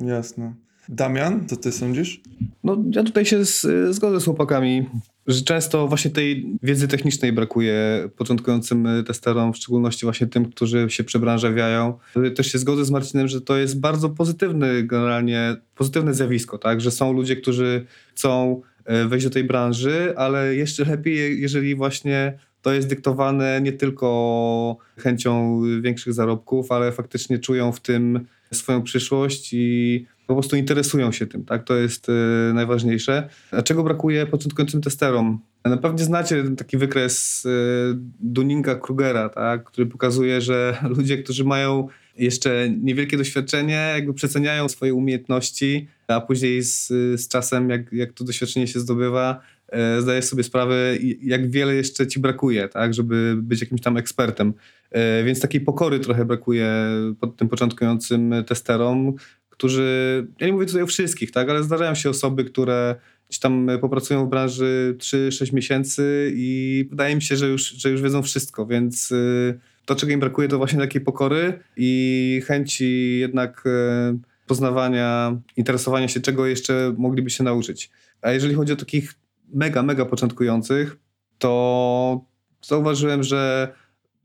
Jasne. 0.00 0.54
Damian, 0.88 1.48
co 1.48 1.56
ty 1.56 1.72
sądzisz? 1.72 2.20
No, 2.64 2.76
ja 2.90 3.04
tutaj 3.04 3.26
się 3.26 3.44
z, 3.44 3.66
zgodzę 3.90 4.20
z 4.20 4.24
chłopakami, 4.24 4.86
że 5.26 5.42
często 5.42 5.88
właśnie 5.88 6.10
tej 6.10 6.58
wiedzy 6.62 6.88
technicznej 6.88 7.32
brakuje 7.32 8.08
początkującym 8.16 8.88
testerom, 9.06 9.52
w 9.52 9.56
szczególności 9.56 10.06
właśnie 10.06 10.26
tym, 10.26 10.50
którzy 10.50 10.86
się 10.90 11.04
przebranżawiają. 11.04 11.98
Też 12.36 12.52
się 12.52 12.58
zgodzę 12.58 12.84
z 12.84 12.90
Marcinem, 12.90 13.28
że 13.28 13.40
to 13.40 13.56
jest 13.56 13.80
bardzo 13.80 14.08
pozytywny, 14.10 14.82
generalnie 14.82 15.56
pozytywne 15.74 16.14
zjawisko, 16.14 16.58
tak? 16.58 16.80
Że 16.80 16.90
są 16.90 17.12
ludzie, 17.12 17.36
którzy 17.36 17.86
chcą 18.14 18.60
e, 18.84 19.04
wejść 19.04 19.26
do 19.26 19.30
tej 19.30 19.44
branży, 19.44 20.14
ale 20.16 20.54
jeszcze 20.54 20.84
lepiej, 20.84 21.40
jeżeli 21.40 21.74
właśnie 21.74 22.38
to 22.62 22.72
jest 22.72 22.88
dyktowane 22.88 23.60
nie 23.60 23.72
tylko 23.72 24.76
chęcią 24.96 25.62
większych 25.80 26.12
zarobków, 26.12 26.72
ale 26.72 26.92
faktycznie 26.92 27.38
czują 27.38 27.72
w 27.72 27.80
tym 27.80 28.26
swoją 28.52 28.82
przyszłość 28.82 29.50
i 29.52 30.06
po 30.26 30.34
prostu 30.34 30.56
interesują 30.56 31.12
się 31.12 31.26
tym, 31.26 31.44
tak? 31.44 31.64
To 31.64 31.76
jest 31.76 32.08
y, 32.08 32.12
najważniejsze. 32.54 33.28
A 33.50 33.62
czego 33.62 33.84
brakuje 33.84 34.26
początkującym 34.26 34.80
testerom? 34.80 35.40
Na 35.64 35.76
pewno 35.76 35.98
znacie 35.98 36.44
taki 36.56 36.76
wykres 36.76 37.44
y, 37.46 37.48
Dunninga-Krugera, 38.34 39.28
tak? 39.28 39.64
który 39.64 39.86
pokazuje, 39.86 40.40
że 40.40 40.76
ludzie, 40.96 41.18
którzy 41.18 41.44
mają 41.44 41.88
jeszcze 42.16 42.70
niewielkie 42.82 43.16
doświadczenie, 43.16 43.92
jakby 43.94 44.14
przeceniają 44.14 44.68
swoje 44.68 44.94
umiejętności, 44.94 45.88
a 46.08 46.20
później 46.20 46.62
z, 46.62 46.86
z 47.20 47.28
czasem, 47.28 47.70
jak, 47.70 47.92
jak 47.92 48.12
to 48.12 48.24
doświadczenie 48.24 48.66
się 48.66 48.80
zdobywa, 48.80 49.40
E, 49.40 49.57
zdajesz 49.98 50.24
sobie 50.24 50.42
sprawę, 50.42 50.76
jak 51.22 51.50
wiele 51.50 51.74
jeszcze 51.74 52.06
ci 52.06 52.20
brakuje, 52.20 52.68
tak, 52.68 52.94
żeby 52.94 53.34
być 53.42 53.60
jakimś 53.60 53.80
tam 53.80 53.96
ekspertem. 53.96 54.54
E, 54.90 55.24
więc 55.24 55.40
takiej 55.40 55.60
pokory 55.60 56.00
trochę 56.00 56.24
brakuje 56.24 56.72
pod 57.20 57.36
tym 57.36 57.48
początkującym 57.48 58.34
testerom, 58.46 59.14
którzy, 59.50 60.26
ja 60.40 60.46
nie 60.46 60.52
mówię 60.52 60.66
tutaj 60.66 60.82
o 60.82 60.86
wszystkich, 60.86 61.30
tak, 61.30 61.50
ale 61.50 61.62
zdarzają 61.62 61.94
się 61.94 62.10
osoby, 62.10 62.44
które 62.44 62.96
gdzieś 63.28 63.40
tam 63.40 63.70
popracują 63.80 64.26
w 64.26 64.30
branży 64.30 64.96
3-6 64.98 65.52
miesięcy 65.52 66.32
i 66.34 66.84
wydaje 66.90 67.14
mi 67.14 67.22
się, 67.22 67.36
że 67.36 67.48
już, 67.48 67.68
że 67.68 67.90
już 67.90 68.02
wiedzą 68.02 68.22
wszystko, 68.22 68.66
więc 68.66 69.12
e, 69.12 69.58
to, 69.84 69.96
czego 69.96 70.12
im 70.12 70.20
brakuje, 70.20 70.48
to 70.48 70.58
właśnie 70.58 70.78
takiej 70.78 71.00
pokory 71.00 71.58
i 71.76 72.42
chęci 72.46 73.18
jednak 73.18 73.64
poznawania, 74.46 75.40
interesowania 75.56 76.08
się, 76.08 76.20
czego 76.20 76.46
jeszcze 76.46 76.94
mogliby 76.98 77.30
się 77.30 77.44
nauczyć. 77.44 77.90
A 78.22 78.32
jeżeli 78.32 78.54
chodzi 78.54 78.72
o 78.72 78.76
takich 78.76 79.14
mega, 79.52 79.82
mega 79.82 80.04
początkujących, 80.04 80.96
to 81.38 82.24
zauważyłem, 82.62 83.22
że 83.22 83.72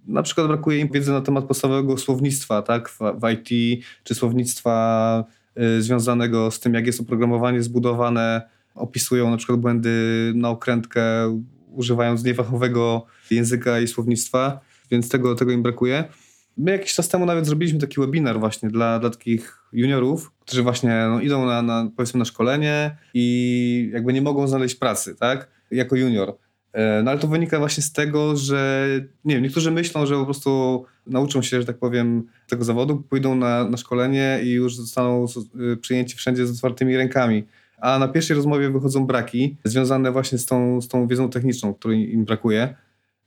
na 0.07 0.23
przykład 0.23 0.47
brakuje 0.47 0.79
im 0.79 0.89
wiedzy 0.91 1.11
na 1.11 1.21
temat 1.21 1.45
podstawowego 1.45 1.97
słownictwa, 1.97 2.61
tak, 2.61 2.89
w, 2.89 2.99
IT, 3.33 3.83
czy 4.03 4.15
słownictwa 4.15 5.25
y, 5.77 5.81
związanego 5.81 6.51
z 6.51 6.59
tym, 6.59 6.73
jak 6.73 6.85
jest 6.85 7.01
oprogramowanie 7.01 7.63
zbudowane, 7.63 8.49
opisują 8.75 9.31
na 9.31 9.37
przykład 9.37 9.59
błędy 9.59 10.31
na 10.35 10.49
okrętkę, 10.49 11.01
używając 11.71 12.23
niefachowego 12.23 13.05
języka 13.31 13.79
i 13.79 13.87
słownictwa, 13.87 14.59
więc 14.91 15.09
tego, 15.09 15.35
tego 15.35 15.51
im 15.51 15.63
brakuje. 15.63 16.03
My 16.57 16.71
jakiś 16.71 16.93
czas 16.93 17.09
temu 17.09 17.25
nawet 17.25 17.45
zrobiliśmy 17.45 17.79
taki 17.79 18.01
webinar 18.01 18.39
właśnie 18.39 18.69
dla, 18.69 18.99
dla 18.99 19.09
takich 19.09 19.59
juniorów, 19.73 20.31
którzy 20.39 20.63
właśnie 20.63 21.05
no, 21.09 21.21
idą 21.21 21.45
na, 21.45 21.61
na, 21.61 21.89
powiedzmy 21.95 22.17
na 22.17 22.25
szkolenie 22.25 22.97
i 23.13 23.89
jakby 23.93 24.13
nie 24.13 24.21
mogą 24.21 24.47
znaleźć 24.47 24.75
pracy, 24.75 25.15
tak, 25.15 25.47
jako 25.71 25.95
junior. 25.95 26.37
E, 26.73 27.03
no 27.03 27.11
ale 27.11 27.19
to 27.19 27.27
wynika 27.27 27.59
właśnie 27.59 27.83
z 27.83 27.91
tego, 27.91 28.35
że 28.35 28.87
nie 29.25 29.35
wiem, 29.35 29.43
niektórzy 29.43 29.71
myślą, 29.71 30.05
że 30.05 30.15
po 30.15 30.25
prostu 30.25 30.85
nauczą 31.07 31.41
się, 31.41 31.59
że 31.59 31.67
tak 31.67 31.77
powiem, 31.77 32.27
tego 32.47 32.63
zawodu, 32.63 32.97
pójdą 33.09 33.35
na, 33.35 33.69
na 33.69 33.77
szkolenie 33.77 34.39
i 34.43 34.51
już 34.51 34.75
zostaną 34.75 35.25
y, 35.73 35.77
przyjęci 35.77 36.15
wszędzie 36.15 36.45
z 36.45 36.51
otwartymi 36.51 36.97
rękami. 36.97 37.43
a 37.77 37.99
na 37.99 38.07
pierwszej 38.07 38.35
rozmowie 38.35 38.69
wychodzą 38.69 39.07
braki 39.07 39.57
związane 39.63 40.11
właśnie 40.11 40.37
z 40.37 40.45
tą, 40.45 40.81
z 40.81 40.87
tą 40.87 41.07
wiedzą 41.07 41.29
techniczną, 41.29 41.73
której 41.73 42.13
im 42.13 42.25
brakuje. 42.25 42.75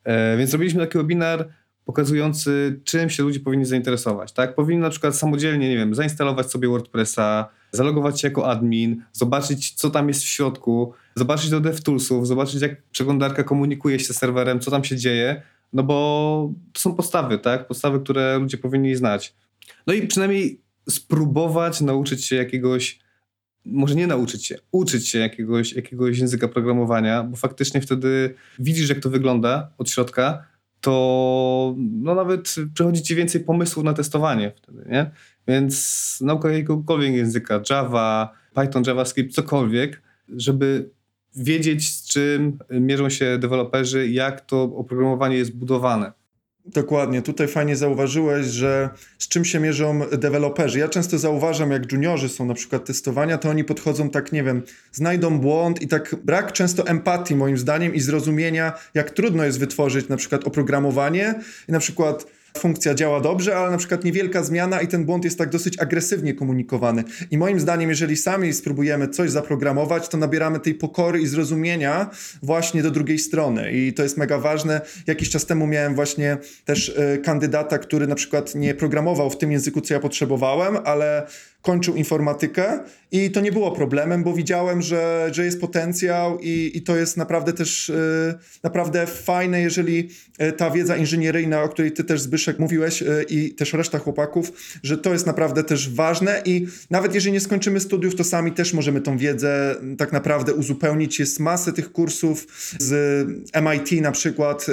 E, 0.04 0.36
więc 0.36 0.50
zrobiliśmy 0.50 0.80
taki 0.80 0.98
webinar 0.98 1.48
pokazujący, 1.86 2.80
czym 2.84 3.10
się 3.10 3.22
ludzie 3.22 3.40
powinni 3.40 3.64
zainteresować. 3.64 4.32
Tak? 4.32 4.54
Powinni 4.54 4.82
na 4.82 4.90
przykład 4.90 5.16
samodzielnie, 5.16 5.68
nie 5.68 5.76
wiem, 5.76 5.94
zainstalować 5.94 6.50
sobie 6.50 6.68
WordPressa, 6.68 7.48
zalogować 7.72 8.20
się 8.20 8.28
jako 8.28 8.50
admin, 8.50 9.02
zobaczyć, 9.12 9.72
co 9.74 9.90
tam 9.90 10.08
jest 10.08 10.22
w 10.22 10.26
środku, 10.26 10.92
zobaczyć 11.14 11.50
do 11.50 11.60
DevToolsów, 11.60 12.26
zobaczyć, 12.26 12.62
jak 12.62 12.82
przeglądarka 12.82 13.44
komunikuje 13.44 13.98
się 13.98 14.14
z 14.14 14.16
serwerem, 14.16 14.60
co 14.60 14.70
tam 14.70 14.84
się 14.84 14.96
dzieje, 14.96 15.42
no 15.72 15.82
bo 15.82 16.52
to 16.72 16.80
są 16.80 16.94
podstawy, 16.94 17.38
tak? 17.38 17.66
Podstawy, 17.66 18.00
które 18.00 18.38
ludzie 18.38 18.58
powinni 18.58 18.96
znać. 18.96 19.34
No 19.86 19.94
i 19.94 20.06
przynajmniej 20.06 20.60
spróbować 20.90 21.80
nauczyć 21.80 22.24
się 22.24 22.36
jakiegoś, 22.36 22.98
może 23.64 23.94
nie 23.94 24.06
nauczyć 24.06 24.46
się, 24.46 24.58
uczyć 24.72 25.08
się 25.08 25.18
jakiegoś, 25.18 25.72
jakiegoś 25.72 26.18
języka 26.18 26.48
programowania, 26.48 27.22
bo 27.22 27.36
faktycznie 27.36 27.80
wtedy 27.80 28.34
widzisz, 28.58 28.88
jak 28.88 29.00
to 29.00 29.10
wygląda 29.10 29.70
od 29.78 29.90
środka, 29.90 30.44
to 30.80 31.74
no 31.78 32.14
nawet 32.14 32.54
przychodzi 32.74 33.02
ci 33.02 33.14
więcej 33.14 33.40
pomysłów 33.40 33.84
na 33.84 33.92
testowanie 33.92 34.52
wtedy, 34.56 34.86
nie? 34.90 35.10
Więc 35.48 36.18
nauka 36.20 36.50
jakiegokolwiek 36.50 37.14
języka, 37.14 37.60
Java, 37.70 38.32
Python, 38.54 38.82
JavaScript, 38.86 39.34
cokolwiek, 39.34 40.02
żeby 40.28 40.90
wiedzieć, 41.36 41.88
z 41.88 42.08
czym 42.08 42.58
mierzą 42.70 43.10
się 43.10 43.38
deweloperzy, 43.38 44.08
jak 44.08 44.40
to 44.40 44.62
oprogramowanie 44.62 45.36
jest 45.36 45.56
budowane. 45.56 46.12
Dokładnie, 46.66 47.22
tutaj 47.22 47.48
fajnie 47.48 47.76
zauważyłeś, 47.76 48.46
że 48.46 48.88
z 49.18 49.28
czym 49.28 49.44
się 49.44 49.60
mierzą 49.60 50.00
deweloperzy. 50.12 50.78
Ja 50.78 50.88
często 50.88 51.18
zauważam, 51.18 51.70
jak 51.70 51.92
juniorzy 51.92 52.28
są 52.28 52.44
na 52.44 52.54
przykład 52.54 52.84
testowania, 52.84 53.38
to 53.38 53.50
oni 53.50 53.64
podchodzą 53.64 54.10
tak, 54.10 54.32
nie 54.32 54.42
wiem, 54.42 54.62
znajdą 54.92 55.38
błąd 55.38 55.82
i 55.82 55.88
tak 55.88 56.16
brak 56.24 56.52
często 56.52 56.86
empatii 56.86 57.36
moim 57.36 57.58
zdaniem 57.58 57.94
i 57.94 58.00
zrozumienia, 58.00 58.72
jak 58.94 59.10
trudno 59.10 59.44
jest 59.44 59.58
wytworzyć 59.58 60.08
na 60.08 60.16
przykład 60.16 60.44
oprogramowanie 60.44 61.34
i 61.68 61.72
na 61.72 61.78
przykład 61.78 62.26
funkcja 62.58 62.94
działa 62.94 63.20
dobrze, 63.20 63.56
ale 63.56 63.70
na 63.70 63.76
przykład 63.76 64.04
niewielka 64.04 64.42
zmiana 64.42 64.80
i 64.80 64.88
ten 64.88 65.04
błąd 65.04 65.24
jest 65.24 65.38
tak 65.38 65.50
dosyć 65.50 65.78
agresywnie 65.78 66.34
komunikowany. 66.34 67.04
I 67.30 67.38
moim 67.38 67.60
zdaniem, 67.60 67.90
jeżeli 67.90 68.16
sami 68.16 68.52
spróbujemy 68.52 69.08
coś 69.08 69.30
zaprogramować, 69.30 70.08
to 70.08 70.16
nabieramy 70.16 70.60
tej 70.60 70.74
pokory 70.74 71.20
i 71.20 71.26
zrozumienia 71.26 72.10
właśnie 72.42 72.82
do 72.82 72.90
drugiej 72.90 73.18
strony. 73.18 73.72
I 73.72 73.92
to 73.92 74.02
jest 74.02 74.16
mega 74.16 74.38
ważne. 74.38 74.80
Jakiś 75.06 75.30
czas 75.30 75.46
temu 75.46 75.66
miałem 75.66 75.94
właśnie 75.94 76.38
też 76.64 76.88
y, 76.88 77.18
kandydata, 77.24 77.78
który 77.78 78.06
na 78.06 78.14
przykład 78.14 78.54
nie 78.54 78.74
programował 78.74 79.30
w 79.30 79.38
tym 79.38 79.52
języku, 79.52 79.80
co 79.80 79.94
ja 79.94 80.00
potrzebowałem, 80.00 80.76
ale 80.84 81.26
kończył 81.66 81.94
informatykę 81.94 82.78
i 83.12 83.30
to 83.30 83.40
nie 83.40 83.52
było 83.52 83.72
problemem, 83.72 84.24
bo 84.24 84.32
widziałem, 84.32 84.82
że, 84.82 85.28
że 85.32 85.44
jest 85.44 85.60
potencjał 85.60 86.38
i, 86.42 86.70
i 86.74 86.82
to 86.82 86.96
jest 86.96 87.16
naprawdę 87.16 87.52
też 87.52 87.88
y, 87.88 88.34
naprawdę 88.62 89.06
fajne, 89.06 89.60
jeżeli 89.60 90.08
y, 90.42 90.52
ta 90.52 90.70
wiedza 90.70 90.96
inżynieryjna, 90.96 91.62
o 91.62 91.68
której 91.68 91.92
ty 91.92 92.04
też 92.04 92.20
Zbyszek 92.20 92.58
mówiłeś 92.58 93.02
y, 93.02 93.24
i 93.28 93.54
też 93.54 93.72
reszta 93.72 93.98
chłopaków, 93.98 94.52
że 94.82 94.98
to 94.98 95.12
jest 95.12 95.26
naprawdę 95.26 95.64
też 95.64 95.94
ważne 95.94 96.42
i 96.44 96.66
nawet 96.90 97.14
jeżeli 97.14 97.32
nie 97.32 97.40
skończymy 97.40 97.80
studiów, 97.80 98.14
to 98.14 98.24
sami 98.24 98.52
też 98.52 98.74
możemy 98.74 99.00
tą 99.00 99.18
wiedzę 99.18 99.76
tak 99.98 100.12
naprawdę 100.12 100.54
uzupełnić. 100.54 101.18
Jest 101.18 101.40
masę 101.40 101.72
tych 101.72 101.92
kursów 101.92 102.46
z 102.78 103.26
MIT 103.62 104.02
na 104.02 104.12
przykład, 104.12 104.66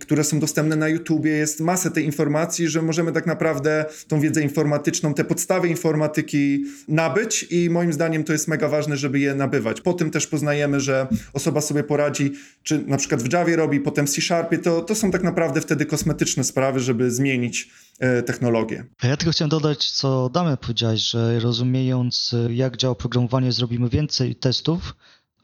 które 0.00 0.24
są 0.24 0.38
dostępne 0.40 0.76
na 0.76 0.88
YouTubie, 0.88 1.30
jest 1.30 1.60
masę 1.60 1.90
tej 1.90 2.04
informacji, 2.04 2.68
że 2.68 2.82
możemy 2.82 3.12
tak 3.12 3.26
naprawdę 3.26 3.84
tą 4.08 4.20
wiedzę 4.20 4.42
informatyczną, 4.42 5.14
te 5.14 5.24
podstawy 5.24 5.68
informatyki 6.04 6.64
nabyć 6.88 7.46
i 7.50 7.70
moim 7.70 7.92
zdaniem 7.92 8.24
to 8.24 8.32
jest 8.32 8.48
mega 8.48 8.68
ważne, 8.68 8.96
żeby 8.96 9.18
je 9.18 9.34
nabywać. 9.34 9.80
Po 9.80 9.92
tym 9.92 10.10
też 10.10 10.26
poznajemy, 10.26 10.80
że 10.80 11.06
osoba 11.32 11.60
sobie 11.60 11.84
poradzi, 11.84 12.32
czy 12.62 12.78
na 12.86 12.96
przykład 12.96 13.22
w 13.22 13.32
Javie 13.32 13.56
robi, 13.56 13.80
potem 13.80 14.06
w 14.06 14.10
C-Sharpie, 14.10 14.58
to, 14.58 14.82
to 14.82 14.94
są 14.94 15.10
tak 15.10 15.22
naprawdę 15.22 15.60
wtedy 15.60 15.86
kosmetyczne 15.86 16.44
sprawy, 16.44 16.80
żeby 16.80 17.10
zmienić 17.10 17.70
e, 17.98 18.22
technologię. 18.22 18.84
Ja 19.02 19.16
tylko 19.16 19.32
chciałem 19.32 19.48
dodać, 19.48 19.90
co 19.90 20.28
Damian 20.28 20.56
powiedziałeś, 20.56 21.00
że 21.00 21.40
rozumiejąc 21.40 22.34
jak 22.50 22.76
działa 22.76 22.94
programowanie, 22.94 23.52
zrobimy 23.52 23.88
więcej 23.88 24.34
testów, 24.34 24.94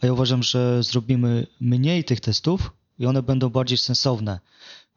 a 0.00 0.06
ja 0.06 0.12
uważam, 0.12 0.42
że 0.42 0.82
zrobimy 0.82 1.46
mniej 1.60 2.04
tych 2.04 2.20
testów 2.20 2.72
i 2.98 3.06
one 3.06 3.22
będą 3.22 3.48
bardziej 3.48 3.78
sensowne, 3.78 4.40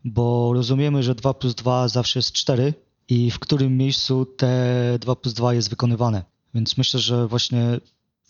bo 0.04 0.52
rozumiemy, 0.54 1.04
że 1.04 1.16
2 1.16 1.34
plus 1.34 1.56
2 1.56 1.88
zawsze 1.88 2.20
jest 2.20 2.32
4 2.32 2.74
i 3.10 3.32
w 3.32 3.40
którym 3.40 3.78
miejscu 3.78 4.26
te 4.26 4.98
2 5.00 5.16
plus 5.16 5.34
2 5.34 5.54
jest 5.54 5.70
wykonywane. 5.70 6.24
Więc 6.54 6.78
myślę, 6.78 7.00
że 7.00 7.28
właśnie 7.28 7.80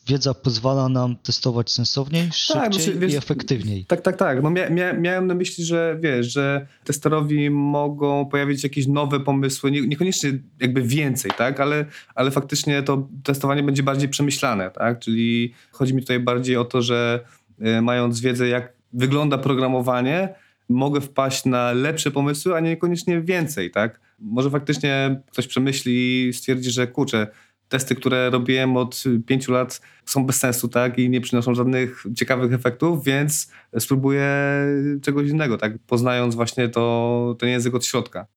wiedza 0.08 0.34
pozwala 0.34 0.90
nam 0.90 1.16
testować 1.16 1.72
sensowniej, 1.72 2.30
szybciej 2.34 2.62
tak, 2.62 2.74
no, 2.94 3.00
wiesz, 3.00 3.14
i 3.14 3.18
efektywniej. 3.18 3.86
Tak, 3.86 4.02
tak, 4.02 4.18
tak. 4.18 4.44
No 4.44 4.50
mia, 4.50 4.70
mia, 4.70 4.94
miałem 4.94 5.28
na 5.28 5.34
myśli, 5.34 5.64
że 5.64 5.98
wiesz, 6.02 6.34
że 6.34 6.68
testerowi 6.84 7.50
mogą 7.50 8.26
pojawić 8.26 8.64
jakieś 8.64 8.88
nowe 8.88 9.20
pomysły, 9.20 9.72
nie, 9.72 9.82
niekoniecznie 9.82 10.32
jakby 10.60 10.82
więcej, 10.82 11.32
tak, 11.38 11.60
ale, 11.60 11.86
ale 12.16 12.32
faktycznie 12.32 12.84
to 12.84 13.08
testowanie 13.24 13.64
będzie 13.64 13.84
bardziej 13.84 14.10
przemyślane, 14.10 14.72
tak, 14.72 15.00
czyli 15.00 15.54
chodzi 15.72 15.96
mi 15.96 16.02
tutaj 16.02 16.20
bardziej 16.20 16.58
o 16.58 16.66
to, 16.66 16.82
że 16.82 17.26
y, 17.78 17.82
mając 17.82 18.20
wiedzę, 18.20 18.48
jak 18.48 18.74
wygląda 18.94 19.38
programowanie, 19.38 20.30
mogę 20.70 21.02
wpaść 21.02 21.46
na 21.46 21.72
lepsze 21.72 22.12
pomysły, 22.12 22.56
a 22.56 22.60
niekoniecznie 22.60 23.22
więcej, 23.22 23.72
tak. 23.72 24.00
Może 24.19 24.49
faktycznie 24.49 25.21
ktoś 25.32 25.47
przemyśli 25.47 26.28
i 26.28 26.34
stwierdzi, 26.34 26.71
że 26.71 26.88
kurczę, 26.88 27.28
testy, 27.69 27.95
które 27.95 28.30
robiłem 28.30 28.78
od 28.78 29.04
pięciu 29.26 29.52
lat 29.52 29.82
są 30.06 30.26
bez 30.26 30.36
sensu, 30.36 30.67
tak, 30.67 30.99
i 30.99 31.10
nie 31.10 31.21
przynoszą 31.21 31.56
żadnych 31.56 32.04
ciekawych 32.15 32.54
efektów, 32.54 33.06
więc 33.06 33.52
spróbuję 33.80 34.28
czegoś 35.02 35.30
innego, 35.30 35.58
tak, 35.58 35.73
poznając 35.88 36.36
właśnie 36.36 36.69
to, 36.69 37.36
ten 37.39 37.49
język 37.49 37.76
od 37.76 37.86
środka. 37.86 38.28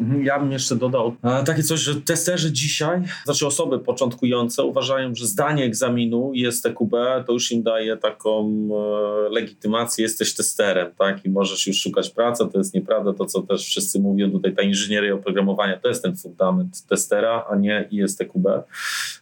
Mhm, 0.00 0.24
ja 0.24 0.38
bym 0.38 0.52
jeszcze 0.52 0.76
dodał 0.76 1.16
takie 1.46 1.62
coś, 1.62 1.80
że 1.80 1.94
testerzy 1.94 2.52
dzisiaj, 2.52 3.02
znaczy 3.24 3.46
osoby 3.46 3.78
początkujące 3.78 4.64
uważają, 4.64 5.14
że 5.14 5.26
zdanie 5.26 5.64
egzaminu 5.64 6.30
jest 6.34 6.62
TQB, 6.64 6.92
to 7.26 7.32
już 7.32 7.52
im 7.52 7.62
daje 7.62 7.96
taką 7.96 8.68
e, 9.26 9.28
legitymację, 9.30 10.02
jesteś 10.02 10.34
testerem, 10.34 10.92
tak, 10.98 11.24
i 11.24 11.30
możesz 11.30 11.66
już 11.66 11.80
szukać 11.80 12.10
pracy, 12.10 12.44
to 12.52 12.58
jest 12.58 12.74
nieprawda, 12.74 13.12
to 13.12 13.24
co 13.24 13.42
też 13.42 13.66
wszyscy 13.66 14.00
mówią 14.00 14.30
tutaj, 14.30 14.54
ta 14.54 14.62
inżynieria 14.62 15.14
oprogramowania, 15.14 15.78
to 15.78 15.88
jest 15.88 16.02
ten 16.02 16.16
fundament 16.16 16.86
testera, 16.86 17.46
a 17.50 17.56
nie 17.56 17.88
ISTQB. 17.90 18.46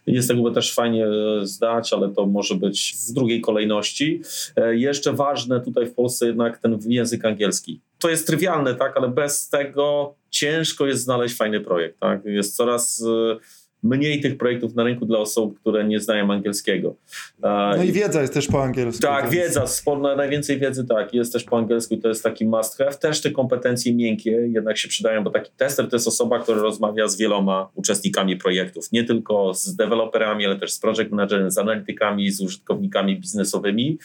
ISTQB 0.07 0.53
też 0.53 0.73
fajnie 0.73 1.07
e, 1.07 1.45
zdać, 1.47 1.93
ale 1.93 2.09
to 2.09 2.25
może 2.25 2.55
być 2.55 2.95
w 3.09 3.13
drugiej 3.13 3.41
kolejności. 3.41 4.21
E, 4.55 4.75
jeszcze 4.75 5.13
ważne 5.13 5.61
tutaj 5.61 5.85
w 5.85 5.93
Polsce 5.93 6.25
jednak 6.25 6.57
ten 6.57 6.79
język 6.85 7.25
angielski. 7.25 7.81
To 8.03 8.09
jest 8.09 8.27
trywialne, 8.27 8.75
tak, 8.75 8.97
ale 8.97 9.07
bez 9.07 9.49
tego 9.49 10.15
ciężko 10.29 10.87
jest 10.87 11.03
znaleźć 11.03 11.35
fajny 11.35 11.61
projekt. 11.61 11.99
Tak? 11.99 12.25
Jest 12.25 12.55
coraz 12.55 13.03
e, 13.07 13.37
mniej 13.83 14.21
tych 14.21 14.37
projektów 14.37 14.75
na 14.75 14.83
rynku 14.83 15.05
dla 15.05 15.19
osób, 15.19 15.59
które 15.59 15.83
nie 15.83 15.99
znają 15.99 16.31
angielskiego. 16.31 16.95
No 17.41 17.83
i 17.83 17.91
wiedza 17.91 18.21
jest 18.21 18.33
też 18.33 18.47
po 18.47 18.63
angielsku. 18.63 19.01
Tak, 19.01 19.29
więc... 19.29 19.35
wiedza, 19.35 19.67
sporna, 19.67 20.15
najwięcej 20.15 20.59
wiedzy 20.59 20.85
tak, 20.87 21.13
jest 21.13 21.33
też 21.33 21.43
po 21.43 21.57
angielsku, 21.57 21.97
to 21.97 22.07
jest 22.07 22.23
taki 22.23 22.45
must 22.45 22.77
have. 22.77 22.95
Też 22.95 23.21
te 23.21 23.31
kompetencje 23.31 23.95
miękkie 23.95 24.31
jednak 24.31 24.77
się 24.77 24.87
przydają, 24.87 25.23
bo 25.23 25.29
taki 25.29 25.51
tester 25.57 25.89
to 25.89 25.95
jest 25.95 26.07
osoba, 26.07 26.39
która 26.39 26.61
rozmawia 26.61 27.07
z 27.07 27.17
wieloma 27.17 27.69
uczestnikami 27.75 28.37
projektów, 28.37 28.91
nie 28.91 29.03
tylko 29.03 29.53
z 29.53 29.75
deweloperami, 29.75 30.45
ale 30.45 30.55
też 30.59 30.73
z 30.73 30.79
project 30.79 31.11
managerem, 31.11 31.51
z 31.51 31.57
analitykami, 31.57 32.31
z 32.31 32.41
użytkownikami 32.41 33.19
biznesowymi, 33.19 33.97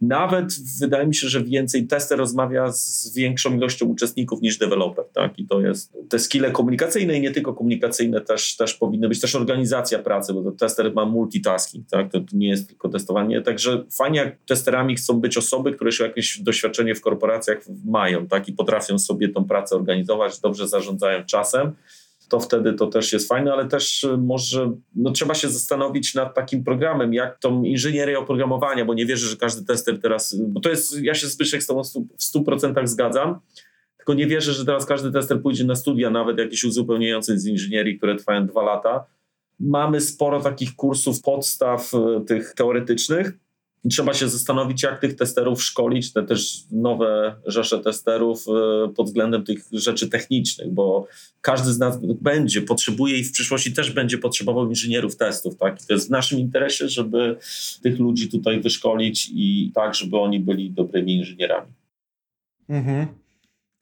nawet 0.00 0.52
wydaje 0.80 1.06
mi 1.06 1.14
się, 1.14 1.28
że 1.28 1.44
więcej 1.44 1.86
tester 1.86 2.18
rozmawia 2.18 2.72
z 2.72 3.14
większą 3.14 3.56
ilością 3.56 3.86
uczestników 3.86 4.42
niż 4.42 4.58
deweloper, 4.58 5.04
tak? 5.12 5.38
I 5.38 5.46
to 5.46 5.60
jest 5.60 5.92
te 6.08 6.18
skille 6.18 6.50
komunikacyjne 6.50 7.18
i 7.18 7.20
nie 7.20 7.30
tylko 7.30 7.54
komunikacyjne 7.54 8.20
też, 8.20 8.56
też 8.56 8.74
powinny 8.74 9.08
być, 9.08 9.20
też 9.20 9.34
organizacja 9.34 9.98
pracy, 9.98 10.34
bo 10.34 10.52
tester 10.52 10.94
ma 10.94 11.04
multitasking, 11.04 11.88
tak? 11.88 12.12
To, 12.12 12.20
to 12.20 12.26
nie 12.32 12.48
jest 12.48 12.68
tylko 12.68 12.88
testowanie, 12.88 13.42
także 13.42 13.84
fajnie 13.90 14.18
jak 14.18 14.36
testerami 14.46 14.96
chcą 14.96 15.20
być 15.20 15.36
osoby, 15.36 15.72
które 15.72 15.88
już 15.88 16.00
jakieś 16.00 16.40
doświadczenie 16.40 16.94
w 16.94 17.00
korporacjach 17.00 17.58
mają, 17.84 18.26
tak? 18.26 18.48
I 18.48 18.52
potrafią 18.52 18.98
sobie 18.98 19.28
tą 19.28 19.44
pracę 19.44 19.76
organizować, 19.76 20.40
dobrze 20.40 20.68
zarządzają 20.68 21.24
czasem 21.24 21.72
to 22.28 22.40
wtedy 22.40 22.72
to 22.72 22.86
też 22.86 23.12
jest 23.12 23.28
fajne, 23.28 23.52
ale 23.52 23.68
też 23.68 24.04
y, 24.04 24.16
może 24.18 24.72
no, 24.94 25.10
trzeba 25.10 25.34
się 25.34 25.48
zastanowić 25.48 26.14
nad 26.14 26.34
takim 26.34 26.64
programem, 26.64 27.14
jak 27.14 27.38
tą 27.38 27.62
inżynierię 27.62 28.18
oprogramowania, 28.18 28.84
bo 28.84 28.94
nie 28.94 29.06
wierzę, 29.06 29.26
że 29.26 29.36
każdy 29.36 29.66
tester 29.66 30.00
teraz, 30.00 30.36
bo 30.48 30.60
to 30.60 30.70
jest, 30.70 31.02
ja 31.02 31.14
się 31.14 31.26
Zbyszek 31.26 31.62
z 31.62 31.66
tobą 31.66 31.82
w 32.18 32.22
100% 32.22 32.86
zgadzam, 32.86 33.38
tylko 33.96 34.14
nie 34.14 34.26
wierzę, 34.26 34.52
że 34.52 34.64
teraz 34.64 34.86
każdy 34.86 35.12
tester 35.12 35.42
pójdzie 35.42 35.64
na 35.64 35.74
studia, 35.74 36.10
nawet 36.10 36.38
jakieś 36.38 36.64
uzupełniające 36.64 37.38
z 37.38 37.46
inżynierii, 37.46 37.98
które 37.98 38.16
trwają 38.16 38.46
dwa 38.46 38.62
lata. 38.62 39.04
Mamy 39.60 40.00
sporo 40.00 40.40
takich 40.40 40.76
kursów 40.76 41.22
podstaw 41.22 41.92
y, 41.94 42.24
tych 42.24 42.54
teoretycznych, 42.54 43.32
I 43.86 43.88
trzeba 43.88 44.14
się 44.14 44.28
zastanowić, 44.28 44.82
jak 44.82 45.00
tych 45.00 45.16
testerów 45.16 45.62
szkolić, 45.62 46.12
te 46.12 46.22
też 46.22 46.64
nowe 46.70 47.36
rzesze 47.46 47.78
testerów 47.78 48.44
e, 48.48 48.88
pod 48.88 49.06
względem 49.06 49.44
tych 49.44 49.64
rzeczy 49.72 50.08
technicznych, 50.08 50.72
bo 50.72 51.06
każdy 51.40 51.72
z 51.72 51.78
nas 51.78 51.98
będzie, 52.02 52.62
potrzebuje 52.62 53.18
i 53.18 53.24
w 53.24 53.32
przyszłości 53.32 53.72
też 53.72 53.90
będzie 53.90 54.18
potrzebował 54.18 54.68
inżynierów 54.68 55.16
testów. 55.16 55.56
Tak? 55.56 55.82
I 55.82 55.86
to 55.86 55.94
jest 55.94 56.06
w 56.06 56.10
naszym 56.10 56.38
interesie, 56.38 56.88
żeby 56.88 57.36
tych 57.82 57.98
ludzi 57.98 58.28
tutaj 58.28 58.60
wyszkolić 58.60 59.30
i 59.34 59.72
tak, 59.74 59.94
żeby 59.94 60.18
oni 60.18 60.40
byli 60.40 60.70
dobrymi 60.70 61.16
inżynierami. 61.16 61.72
Mhm. 62.68 63.06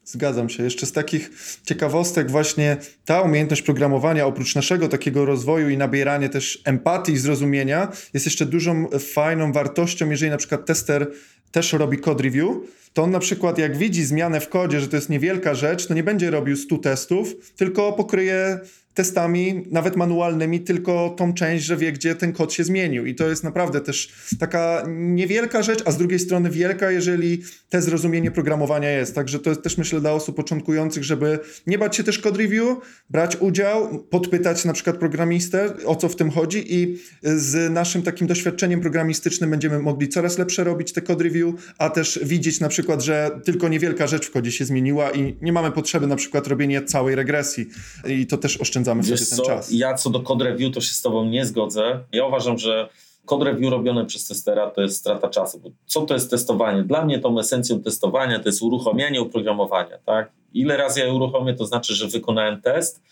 Zgadzam 0.04 0.48
się. 0.48 0.62
Jeszcze 0.62 0.86
z 0.86 0.92
takich 0.92 1.30
ciekawostek 1.64 2.30
właśnie 2.30 2.76
ta 3.04 3.20
umiejętność 3.20 3.62
programowania, 3.62 4.26
oprócz 4.26 4.54
naszego 4.54 4.88
takiego 4.88 5.24
rozwoju 5.24 5.68
i 5.68 5.76
nabierania 5.76 6.28
też 6.28 6.62
empatii 6.64 7.12
i 7.12 7.18
zrozumienia, 7.18 7.92
jest 8.14 8.26
jeszcze 8.26 8.46
dużą 8.46 8.88
fajną 8.98 9.52
wartością, 9.52 10.10
jeżeli 10.10 10.30
na 10.30 10.36
przykład 10.36 10.66
tester 10.66 11.10
też 11.52 11.72
robi 11.72 11.98
code 11.98 12.22
review, 12.22 12.48
to 12.92 13.02
on 13.02 13.10
na 13.10 13.18
przykład 13.18 13.58
jak 13.58 13.76
widzi 13.76 14.04
zmianę 14.04 14.40
w 14.40 14.48
kodzie, 14.48 14.80
że 14.80 14.88
to 14.88 14.96
jest 14.96 15.08
niewielka 15.08 15.54
rzecz, 15.54 15.86
to 15.86 15.94
nie 15.94 16.02
będzie 16.02 16.30
robił 16.30 16.56
100 16.56 16.78
testów, 16.78 17.54
tylko 17.56 17.92
pokryje 17.92 18.60
testami, 18.94 19.64
nawet 19.70 19.96
manualnymi, 19.96 20.61
tylko 20.61 21.14
tą 21.18 21.35
część, 21.35 21.64
że 21.64 21.76
wie, 21.76 21.92
gdzie 21.92 22.14
ten 22.14 22.33
kod 22.33 22.52
się 22.52 22.64
zmienił. 22.64 23.07
I 23.07 23.14
to 23.14 23.28
jest 23.28 23.44
naprawdę 23.44 23.80
też 23.80 24.12
taka 24.38 24.85
niewielka 24.88 25.62
rzecz, 25.62 25.83
a 25.85 25.90
z 25.90 25.96
drugiej 25.96 26.18
strony 26.18 26.50
wielka, 26.50 26.90
jeżeli 26.90 27.42
te 27.68 27.83
zrozumienie 27.83 28.30
programowania 28.30 28.90
jest. 28.90 29.14
Także 29.14 29.38
to 29.38 29.50
jest 29.50 29.62
też 29.62 29.78
myślę 29.78 30.00
dla 30.00 30.12
osób 30.12 30.37
początkujących, 30.37 31.04
żeby 31.04 31.38
nie 31.66 31.78
bać 31.78 31.96
się 31.96 32.04
też 32.04 32.18
code 32.18 32.38
review, 32.38 32.78
brać 33.11 33.37
udział, 33.37 34.04
podpytać 34.04 34.64
na 34.64 34.72
przykład 34.72 34.96
programistę, 34.96 35.72
o 35.87 35.96
co 35.96 36.09
w 36.09 36.16
tym 36.16 36.30
chodzi 36.30 36.74
i 36.74 36.98
z 37.22 37.72
naszym 37.72 38.02
takim 38.02 38.26
doświadczeniem 38.26 38.80
programistycznym 38.80 39.50
będziemy 39.50 39.78
mogli 39.78 40.09
coraz 40.09 40.38
lepsze 40.38 40.64
robić 40.64 40.92
te 40.92 41.02
code 41.02 41.24
review, 41.24 41.54
a 41.78 41.90
też 41.90 42.20
widzieć 42.22 42.61
na 42.61 42.68
przykład, 42.68 43.02
że 43.02 43.40
tylko 43.44 43.68
niewielka 43.68 44.07
rzecz 44.07 44.26
w 44.26 44.30
kodzie 44.30 44.52
się 44.52 44.64
zmieniła 44.64 45.11
i 45.11 45.37
nie 45.42 45.52
mamy 45.52 45.70
potrzeby 45.70 46.07
na 46.07 46.16
przykład 46.16 46.46
robienia 46.46 46.83
całej 46.83 47.14
regresji 47.14 47.68
i 48.09 48.26
to 48.26 48.38
też 48.38 48.61
oszczędzamy 48.61 48.84
Wiesz 49.11 49.20
sobie 49.20 49.29
ten 49.31 49.38
co, 49.38 49.44
czas. 49.44 49.73
ja 49.73 49.94
co 49.94 50.11
do 50.11 50.20
code 50.20 50.44
review 50.44 50.75
to 50.75 50.81
się 50.81 50.94
z 50.94 51.03
tobą 51.03 51.25
nie 51.25 51.47
zgodzę. 51.47 52.01
Ja 52.12 52.27
uważam, 52.27 52.59
że 52.59 52.88
code 53.25 53.44
review 53.44 53.70
robione 53.70 54.07
przez 54.07 54.25
testera 54.25 54.70
to 54.70 54.81
jest 54.83 54.97
strata 54.97 55.29
czasu. 55.29 55.61
Bo 55.61 55.70
co 55.87 56.03
to 56.03 56.14
jest 56.14 56.31
testowanie? 56.31 56.83
Dla 56.83 57.05
mnie 57.05 57.18
tą 57.18 57.38
esencją 57.38 57.83
testowania 57.83 58.38
to 58.38 58.49
jest 58.49 58.62
uruchomienie 58.62 59.20
oprogramowania. 59.20 59.99
Tak? 60.07 60.31
Ile 60.55 60.77
razy 60.77 61.01
ja 61.01 61.12
uruchomię, 61.12 61.55
to 61.55 61.66
znaczy, 61.66 61.94
że 61.94 62.09
wykonałem 62.09 62.61
test 62.62 63.03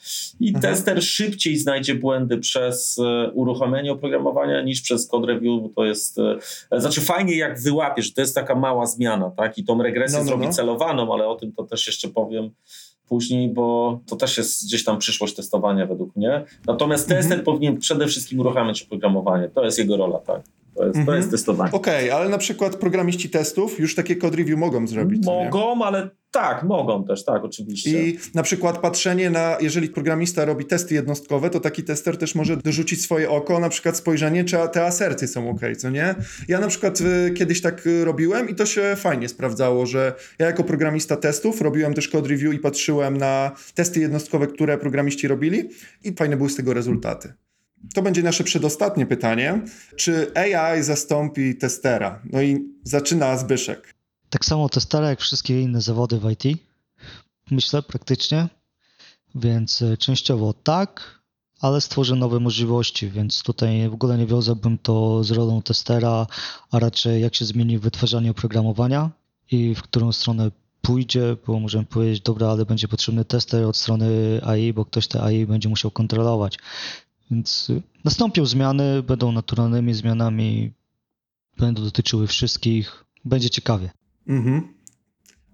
i 0.40 0.48
Mhm. 0.48 0.62
tester 0.74 1.02
szybciej 1.04 1.56
znajdzie 1.58 1.94
błędy 1.94 2.38
przez 2.38 2.98
e, 2.98 3.30
uruchomienie 3.30 3.92
oprogramowania 3.92 4.62
niż 4.62 4.80
przez 4.80 5.06
code 5.08 5.26
review. 5.26 5.62
bo 5.62 5.68
To 5.68 5.84
jest, 5.84 6.18
e, 6.70 6.80
znaczy 6.80 7.00
fajnie 7.00 7.36
jak 7.36 7.60
wyłapiesz, 7.60 8.14
to 8.14 8.20
jest 8.20 8.34
taka 8.34 8.54
mała 8.54 8.86
zmiana 8.86 9.30
tak? 9.36 9.58
i 9.58 9.64
tą 9.64 9.82
regresję 9.82 10.18
No, 10.18 10.24
no, 10.24 10.28
zrobi 10.28 10.46
no. 10.46 10.52
celowaną, 10.52 11.14
ale 11.14 11.28
o 11.28 11.34
tym 11.36 11.52
to 11.52 11.62
też 11.64 11.86
jeszcze 11.86 12.08
powiem 12.08 12.50
później, 13.12 13.48
bo 13.48 13.98
to 14.06 14.16
też 14.16 14.38
jest 14.38 14.66
gdzieś 14.66 14.84
tam 14.84 14.98
przyszłość 14.98 15.34
testowania 15.34 15.86
według 15.86 16.16
mnie. 16.16 16.44
Natomiast 16.66 17.04
Mhm. 17.04 17.20
tester 17.20 17.44
powinien 17.44 17.78
przede 17.78 18.06
wszystkim 18.06 18.40
uruchamiać 18.40 18.82
oprogramowanie. 18.82 19.48
To 19.48 19.64
jest 19.64 19.78
jego 19.78 19.96
rola, 19.96 20.18
tak. 20.18 20.42
To 20.76 20.84
jest, 20.84 20.94
to 20.94 21.00
Mhm. 21.00 21.18
jest 21.18 21.30
testowanie. 21.30 21.72
Okej, 21.72 22.10
ale 22.10 22.28
na 22.28 22.38
przykład 22.38 22.76
programiści 22.76 23.30
testów 23.30 23.80
już 23.80 23.94
takie 23.94 24.16
code 24.16 24.36
review 24.36 24.58
mogą 24.58 24.86
zrobić. 24.86 25.26
Mogą, 25.26 25.84
ale 25.84 26.10
tak, 26.30 26.62
mogą 26.62 27.04
też, 27.04 27.24
tak, 27.24 27.44
oczywiście. 27.44 28.08
I 28.08 28.18
na 28.34 28.42
przykład 28.42 28.78
patrzenie 28.78 29.30
na, 29.30 29.56
jeżeli 29.60 29.88
programista 29.88 30.44
robi 30.44 30.64
testy 30.64 30.94
jednostkowe, 30.94 31.50
to 31.50 31.60
taki 31.60 31.82
tester 31.82 32.16
też 32.18 32.34
może 32.34 32.56
dorzucić 32.56 33.02
swoje 33.02 33.30
oko, 33.30 33.60
na 33.60 33.68
przykład 33.68 33.96
spojrzenie, 33.96 34.44
czy 34.44 34.56
te 34.72 34.86
asercje 34.86 35.28
są 35.28 35.50
ok, 35.50 35.60
co 35.78 35.90
nie? 35.90 36.14
Ja 36.48 36.60
na 36.60 36.68
przykład 36.68 37.00
y, 37.00 37.30
kiedyś 37.34 37.60
tak 37.60 37.86
y, 37.86 38.04
robiłem 38.04 38.48
i 38.48 38.54
to 38.54 38.66
się 38.66 38.94
fajnie 38.96 39.28
sprawdzało, 39.28 39.86
że 39.86 40.14
ja 40.38 40.46
jako 40.46 40.64
programista 40.64 41.16
testów 41.16 41.60
robiłem 41.60 41.94
też 41.94 42.08
code 42.08 42.28
review 42.28 42.54
i 42.54 42.58
patrzyłem 42.58 43.16
na 43.16 43.50
testy 43.74 44.00
jednostkowe, 44.00 44.46
które 44.46 44.78
programiści 44.78 45.28
robili 45.28 45.68
i 46.04 46.12
fajne 46.14 46.36
były 46.36 46.50
z 46.50 46.56
tego 46.56 46.74
rezultaty. 46.74 47.32
To 47.94 48.02
będzie 48.02 48.22
nasze 48.22 48.44
przedostatnie 48.44 49.06
pytanie. 49.06 49.62
Czy 49.96 50.32
AI 50.34 50.82
zastąpi 50.82 51.56
testera? 51.56 52.22
No 52.24 52.42
i 52.42 52.58
zaczyna 52.84 53.36
Zbyszek. 53.36 53.94
Tak 54.30 54.44
samo 54.44 54.68
testera 54.68 55.08
jak 55.10 55.20
wszystkie 55.20 55.60
inne 55.60 55.80
zawody 55.80 56.18
w 56.18 56.30
IT. 56.30 56.58
Myślę 57.50 57.82
praktycznie. 57.82 58.48
Więc 59.34 59.82
e, 59.82 59.96
częściowo 59.96 60.52
tak, 60.52 61.20
ale 61.60 61.80
stworzy 61.80 62.16
nowe 62.16 62.40
możliwości, 62.40 63.10
więc 63.10 63.42
tutaj 63.42 63.88
w 63.88 63.94
ogóle 63.94 64.18
nie 64.18 64.26
wiązałbym 64.26 64.78
to 64.78 65.24
z 65.24 65.30
rolą 65.30 65.62
testera, 65.62 66.26
a 66.70 66.78
raczej 66.78 67.22
jak 67.22 67.34
się 67.34 67.44
zmieni 67.44 67.78
wytwarzanie 67.78 68.30
oprogramowania 68.30 69.10
i 69.50 69.74
w 69.74 69.82
którą 69.82 70.12
stronę 70.12 70.50
pójdzie, 70.82 71.36
bo 71.46 71.60
możemy 71.60 71.84
powiedzieć, 71.84 72.20
dobra, 72.20 72.48
ale 72.48 72.66
będzie 72.66 72.88
potrzebny 72.88 73.24
tester 73.24 73.64
od 73.64 73.76
strony 73.76 74.40
AI, 74.44 74.72
bo 74.72 74.84
ktoś 74.84 75.08
te 75.08 75.22
AI 75.22 75.46
będzie 75.46 75.68
musiał 75.68 75.90
kontrolować. 75.90 76.58
Więc 77.32 77.70
y, 77.70 77.82
nastąpią 78.04 78.46
zmiany, 78.46 79.02
będą 79.02 79.32
naturalnymi 79.32 79.94
zmianami, 79.94 80.72
będą 81.58 81.84
dotyczyły 81.84 82.26
wszystkich, 82.26 83.04
będzie 83.24 83.50
ciekawie. 83.50 83.90
Mhm. 84.28 84.62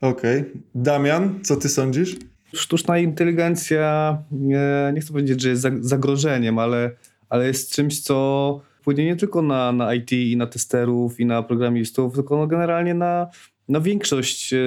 Okej. 0.01 0.45
Damian, 0.75 1.41
co 1.43 1.57
ty 1.57 1.69
sądzisz? 1.69 2.17
Sztuczna 2.55 2.99
inteligencja, 2.99 4.19
nie, 4.31 4.93
nie 4.95 5.01
chcę 5.01 5.12
powiedzieć, 5.12 5.43
że 5.43 5.49
jest 5.49 5.62
zag- 5.62 5.83
zagrożeniem, 5.83 6.59
ale, 6.59 6.91
ale 7.29 7.47
jest 7.47 7.73
czymś, 7.73 8.01
co 8.01 8.61
wpłynie 8.81 9.05
nie 9.05 9.17
tylko 9.17 9.43
na, 9.43 9.73
na 9.73 9.95
IT 9.95 10.12
i 10.12 10.37
na 10.37 10.47
testerów 10.47 11.21
i 11.21 11.27
na 11.27 11.43
programistów, 11.43 12.14
tylko 12.14 12.38
no 12.38 12.47
generalnie 12.47 12.95
na, 12.95 13.27
na 13.69 13.81
większość 13.81 14.53
e, 14.53 14.59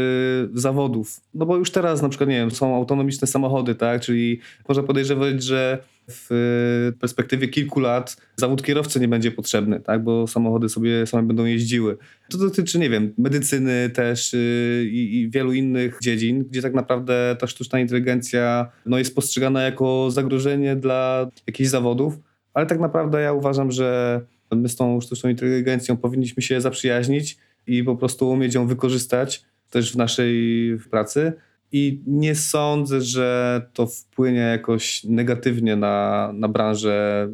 zawodów. 0.54 1.22
No 1.34 1.46
bo 1.46 1.58
już 1.58 1.72
teraz 1.72 2.02
na 2.02 2.10
przykład, 2.10 2.30
nie 2.30 2.36
wiem, 2.36 2.52
są 2.52 2.76
autonomiczne 2.76 3.28
samochody, 3.28 3.76
tak? 3.76 4.02
Czyli 4.02 4.40
można 4.68 4.84
podejrzewać, 4.84 5.44
że 5.44 5.84
w 6.12 6.92
perspektywie 7.00 7.48
kilku 7.48 7.80
lat 7.80 8.18
zawód 8.36 8.64
kierowcy 8.64 9.00
nie 9.00 9.08
będzie 9.08 9.32
potrzebny, 9.32 9.80
tak? 9.80 10.04
Bo 10.04 10.28
samochody 10.28 10.70
sobie 10.70 11.08
same 11.08 11.24
będą 11.24 11.46
jeździły. 11.46 11.98
To 12.30 12.38
dotyczy, 12.38 12.80
nie 12.80 12.90
wiem, 12.90 13.14
medycyny 13.18 13.90
też 13.90 14.34
y, 14.34 14.88
i, 14.92 15.22
i 15.22 15.30
wielu 15.30 15.54
innych 15.54 16.00
dziedzin, 16.02 16.44
gdzie 16.44 16.62
tak 16.62 16.74
naprawdę 16.74 17.36
ta 17.40 17.48
sztuczna 17.48 17.80
inteligencja 17.80 18.72
no, 18.86 18.98
jest 18.98 19.16
postrzegana 19.16 19.62
jako 19.62 20.12
zagrożenie 20.12 20.76
dla 20.76 21.28
jakichś 21.48 21.70
zawodów, 21.70 22.20
ale 22.54 22.66
tak 22.66 22.80
naprawdę 22.80 23.22
ja 23.22 23.34
uważam, 23.34 23.72
że 23.72 24.22
my 24.52 24.70
z 24.70 24.76
tą 24.76 25.02
sztuczną 25.02 25.30
inteligencją 25.30 25.98
powinniśmy 25.98 26.44
się 26.44 26.62
zaprzyjaźnić 26.62 27.38
i 27.68 27.84
po 27.84 27.96
prostu 27.96 28.30
umieć 28.30 28.56
ją 28.56 28.68
wykorzystać 28.68 29.44
też 29.70 29.94
w 29.94 29.98
naszej 29.98 30.78
pracy. 30.92 31.34
I 31.72 32.04
nie 32.08 32.36
sądzę, 32.36 33.02
że 33.02 33.62
to 33.74 33.88
wpłynie 33.88 34.40
jakoś 34.40 35.04
negatywnie 35.04 35.76
na, 35.76 36.32
na 36.34 36.48
branżę 36.48 37.30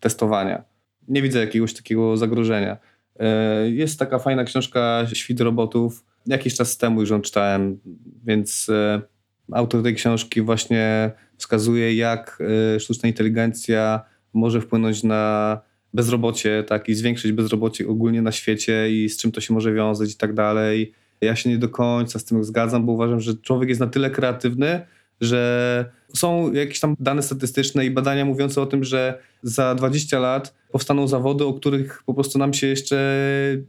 testowania. 0.00 0.64
Nie 1.08 1.22
widzę 1.22 1.40
jakiegoś 1.40 1.74
takiego 1.74 2.16
zagrożenia. 2.16 2.76
E, 3.18 3.70
Jest 3.70 3.98
taka 3.98 4.18
fajna 4.18 4.44
książka 4.44 5.06
Świt 5.12 5.40
robotów. 5.40 6.04
Jakiś 6.26 6.54
czas 6.54 6.76
temu 6.76 7.00
już 7.00 7.10
ją 7.10 7.20
czytałem, 7.20 7.80
więc 8.24 8.68
e, 8.68 9.02
autor 9.52 9.82
tej 9.82 9.94
książki 9.94 10.42
właśnie 10.42 11.10
wskazuje, 11.36 11.94
jak 11.94 12.42
e, 12.76 12.80
sztuczna 12.80 13.08
inteligencja 13.08 14.00
może 14.32 14.60
wpłynąć 14.60 15.02
na 15.02 15.60
bezrobocie, 15.94 16.64
tak, 16.68 16.88
i 16.88 16.94
zwiększyć 16.94 17.32
bezrobocie 17.32 17.88
ogólnie 17.88 18.22
na 18.22 18.32
świecie 18.32 18.90
i 18.90 19.08
z 19.08 19.16
czym 19.16 19.32
to 19.32 19.40
się 19.40 19.54
może 19.54 19.72
wiązać 19.72 20.12
i 20.12 20.16
tak 20.16 20.34
dalej. 20.34 20.94
Ja 21.22 21.36
się 21.36 21.50
nie 21.50 21.58
do 21.58 21.68
końca 21.68 22.18
z 22.18 22.24
tym 22.24 22.44
zgadzam, 22.44 22.86
bo 22.86 22.92
uważam, 22.92 23.20
że 23.20 23.34
człowiek 23.34 23.68
jest 23.68 23.80
na 23.80 23.86
tyle 23.86 24.10
kreatywny, 24.10 24.80
że 25.20 25.84
są 26.14 26.52
jakieś 26.52 26.80
tam 26.80 26.96
dane 27.00 27.22
statystyczne 27.22 27.86
i 27.86 27.90
badania 27.90 28.24
mówiące 28.24 28.62
o 28.62 28.66
tym, 28.66 28.84
że 28.84 29.18
za 29.42 29.74
20 29.74 30.18
lat 30.18 30.54
powstaną 30.72 31.08
zawody, 31.08 31.44
o 31.44 31.54
których 31.54 32.02
po 32.06 32.14
prostu 32.14 32.38
nam 32.38 32.54
się 32.54 32.66
jeszcze 32.66 33.16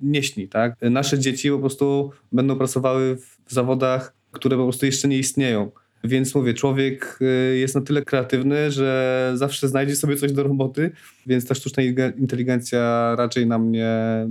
nie 0.01 0.23
śni. 0.23 0.47
Tak? 0.47 0.75
Nasze 0.81 1.19
dzieci 1.19 1.49
po 1.49 1.59
prostu 1.59 2.11
będą 2.31 2.55
pracowały 2.55 3.17
w 3.45 3.53
zawodach, 3.53 4.13
które 4.31 4.57
po 4.57 4.63
prostu 4.63 4.85
jeszcze 4.85 5.07
nie 5.07 5.17
istnieją. 5.17 5.71
Więc 6.03 6.35
mówię, 6.35 6.53
człowiek 6.53 7.19
y, 7.21 7.57
jest 7.57 7.75
na 7.75 7.81
tyle 7.81 8.01
kreatywny, 8.01 8.71
że 8.71 9.31
zawsze 9.35 9.67
znajdzie 9.67 9.95
sobie 9.95 10.15
coś 10.15 10.31
do 10.31 10.43
roboty, 10.43 10.91
więc 11.27 11.47
ta 11.47 11.55
sztuczna 11.55 11.83
inteligencja 12.17 13.15
raczej 13.17 13.47
nam 13.47 13.71
nie, 13.71 14.27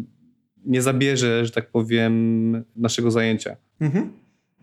nie 0.66 0.83
zabierze, 0.83 1.44
że 1.44 1.51
tak 1.51 1.70
powiem, 1.70 2.64
naszego 2.77 3.11
zajęcia. 3.11 3.57
Mhm. 3.81 4.12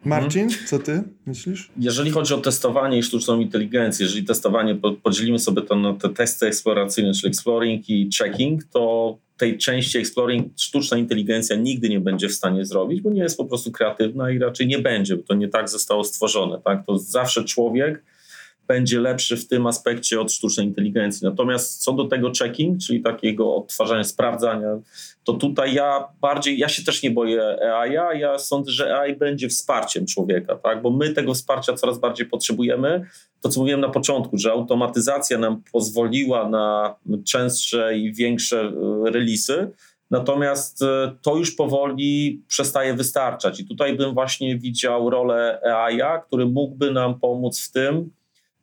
Marcin, 0.06 0.50
co 0.66 0.80
ty 0.80 1.04
myślisz? 1.26 1.72
Jeżeli 1.78 2.12
chodzi 2.12 2.34
o 2.34 2.38
testowanie 2.38 2.98
i 2.98 3.04
sztuczną 3.04 3.40
inteligencję, 3.40 4.06
jeżeli 4.06 4.26
testowanie 4.26 4.76
po- 4.76 4.94
podzielimy 4.94 5.40
sobie 5.40 5.62
to 5.62 5.76
na 5.76 5.94
te 5.94 6.10
testy 6.10 6.48
eksploracyjne, 6.48 7.14
czyli 7.14 7.30
exploring 7.30 7.90
i 7.90 8.10
checking, 8.18 8.64
to 8.64 9.18
tej 9.38 9.58
części 9.58 9.98
exploring 9.98 10.54
sztuczna 10.58 10.98
inteligencja 10.98 11.56
nigdy 11.56 11.90
nie 11.90 12.00
będzie 12.00 12.30
w 12.30 12.34
stanie 12.34 12.66
zrobić, 12.66 13.02
bo 13.02 13.10
nie 13.10 13.22
jest 13.22 13.38
po 13.38 13.46
prostu 13.46 13.72
kreatywna 13.72 14.32
i 14.32 14.40
raczej 14.40 14.68
nie 14.68 14.80
będzie, 14.80 15.16
bo 15.16 15.24
to 15.24 15.34
nie 15.34 15.48
tak 15.48 15.70
zostało 15.70 16.04
stworzone. 16.04 16.62
Tak? 16.66 16.86
To 16.86 16.98
zawsze 16.98 17.44
człowiek 17.44 18.04
będzie 18.70 19.00
lepszy 19.00 19.38
w 19.38 19.48
tym 19.48 19.68
aspekcie 19.68 20.22
od 20.22 20.32
sztucznej 20.32 20.66
inteligencji. 20.66 21.28
Natomiast 21.28 21.84
co 21.84 21.94
do 21.94 22.06
tego 22.06 22.32
checking, 22.40 22.80
czyli 22.80 23.02
takiego 23.02 23.56
odtwarzania, 23.56 24.04
sprawdzania, 24.04 24.68
to 25.24 25.34
tutaj 25.34 25.74
ja 25.74 26.08
bardziej, 26.22 26.58
ja 26.58 26.70
się 26.70 26.84
też 26.84 27.04
nie 27.04 27.12
boję 27.12 27.58
AI, 27.74 28.20
ja 28.20 28.40
sądzę, 28.40 28.72
że 28.72 28.98
AI 28.98 29.16
będzie 29.16 29.50
wsparciem 29.50 30.06
człowieka, 30.06 30.56
tak? 30.56 30.82
bo 30.82 30.90
my 30.90 31.10
tego 31.10 31.34
wsparcia 31.34 31.74
coraz 31.74 32.00
bardziej 32.00 32.26
potrzebujemy. 32.26 33.06
To, 33.42 33.50
co 33.50 33.60
mówiłem 33.60 33.82
na 33.82 33.90
początku, 33.90 34.38
że 34.38 34.52
automatyzacja 34.52 35.38
nam 35.38 35.62
pozwoliła 35.72 36.50
na 36.50 36.96
częstsze 37.26 37.98
i 37.98 38.14
większe 38.14 38.62
e, 38.62 39.12
releasy, 39.12 39.72
Natomiast 40.12 40.82
e, 40.82 41.16
to 41.22 41.36
już 41.36 41.56
powoli 41.56 42.44
przestaje 42.48 42.94
wystarczać. 42.94 43.60
I 43.60 43.66
tutaj 43.66 43.98
bym 43.98 44.14
właśnie 44.14 44.58
widział 44.58 45.10
rolę 45.10 45.62
AI, 45.76 46.22
który 46.28 46.46
mógłby 46.46 46.92
nam 46.92 47.20
pomóc 47.20 47.62
w 47.62 47.72
tym, 47.72 48.12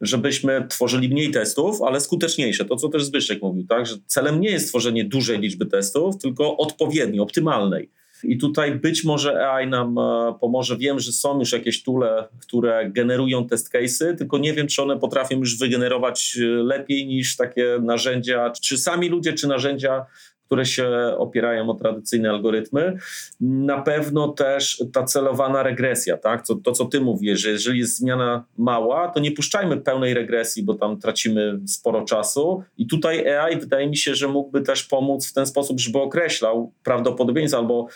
żebyśmy 0.01 0.67
tworzyli 0.69 1.09
mniej 1.09 1.31
testów, 1.31 1.83
ale 1.83 2.01
skuteczniejsze. 2.01 2.65
To, 2.65 2.77
co 2.77 2.89
też 2.89 3.05
Zbyszek 3.05 3.43
mówił, 3.43 3.67
tak? 3.67 3.87
że 3.87 3.95
celem 4.07 4.41
nie 4.41 4.51
jest 4.51 4.69
tworzenie 4.69 5.05
dużej 5.05 5.39
liczby 5.39 5.67
testów, 5.67 6.19
tylko 6.19 6.57
odpowiedniej, 6.57 7.21
optymalnej. 7.21 7.91
I 8.25 8.39
tutaj 8.39 8.75
być 8.75 9.05
może 9.05 9.51
AI 9.51 9.67
nam 9.67 9.99
e, 9.99 10.35
pomoże. 10.41 10.77
Wiem, 10.77 11.01
że 11.01 11.13
są 11.13 11.39
już 11.39 11.53
jakieś 11.53 11.83
tule, 11.83 12.29
które 12.41 12.91
generują 12.91 13.47
test 13.47 13.73
case'y, 13.75 14.17
tylko 14.17 14.39
nie 14.39 14.53
wiem, 14.53 14.67
czy 14.67 14.83
one 14.83 14.99
potrafią 14.99 15.39
już 15.39 15.59
wygenerować 15.59 16.39
e, 16.41 16.45
lepiej 16.47 17.07
niż 17.07 17.37
takie 17.37 17.79
narzędzia, 17.83 18.53
czy 18.63 18.79
sami 18.79 19.09
ludzie, 19.09 19.33
czy 19.33 19.49
narzędzia 19.49 20.07
które 20.47 20.67
się 20.67 20.89
opierają 21.19 21.71
o 21.71 21.75
tradycyjne 21.75 22.31
algorytmy. 22.31 22.97
Na 23.41 23.83
pewno 23.83 24.29
też 24.29 24.85
ta 24.93 25.05
celowana 25.05 25.63
regresja, 25.63 26.17
tak? 26.17 26.47
To, 26.47 26.55
to 26.55 26.73
co 26.73 26.85
ty 26.85 27.01
mówisz, 27.01 27.41
że 27.41 27.51
jeżeli 27.51 27.79
jest 27.79 27.99
zmiana 27.99 28.45
mała, 28.59 29.09
to 29.09 29.21
nie 29.21 29.33
puszczajmy 29.33 29.77
pełnej 29.77 30.15
regresji, 30.15 30.63
bo 30.63 30.75
tam 30.75 31.01
tracimy 31.01 31.61
sporo 31.67 32.05
czasu. 32.05 32.63
I 32.79 32.87
tutaj 32.87 33.37
AI 33.37 33.57
wydaje 33.61 33.89
mi 33.89 33.97
się, 33.97 34.15
że 34.15 34.29
mógłby 34.29 34.61
też 34.61 34.85
pomóc 34.85 35.31
w 35.31 35.33
ten 35.33 35.47
sposób, 35.47 35.81
żeby 35.81 35.99
określał 35.99 36.73
prawdopodobieństwo 36.85 37.59
albo 37.59 37.89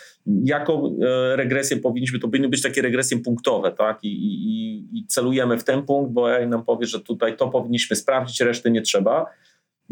jaką 0.43 0.97
e, 1.01 1.35
regresję 1.35 1.77
powinniśmy, 1.77 2.19
to 2.19 2.27
powinny 2.27 2.49
być 2.49 2.61
takie 2.61 2.81
regresje 2.81 3.19
punktowe, 3.19 3.71
tak? 3.71 4.03
I, 4.03 4.07
i, 4.07 4.77
i 4.99 5.07
celujemy 5.07 5.57
w 5.57 5.63
ten 5.63 5.83
punkt, 5.83 6.11
bo 6.11 6.33
AI 6.33 6.47
nam 6.47 6.65
powie, 6.65 6.85
że 6.85 6.99
tutaj 6.99 7.37
to 7.37 7.47
powinniśmy 7.47 7.95
sprawdzić, 7.95 8.41
reszty 8.41 8.71
nie 8.71 8.81
trzeba. 8.81 9.25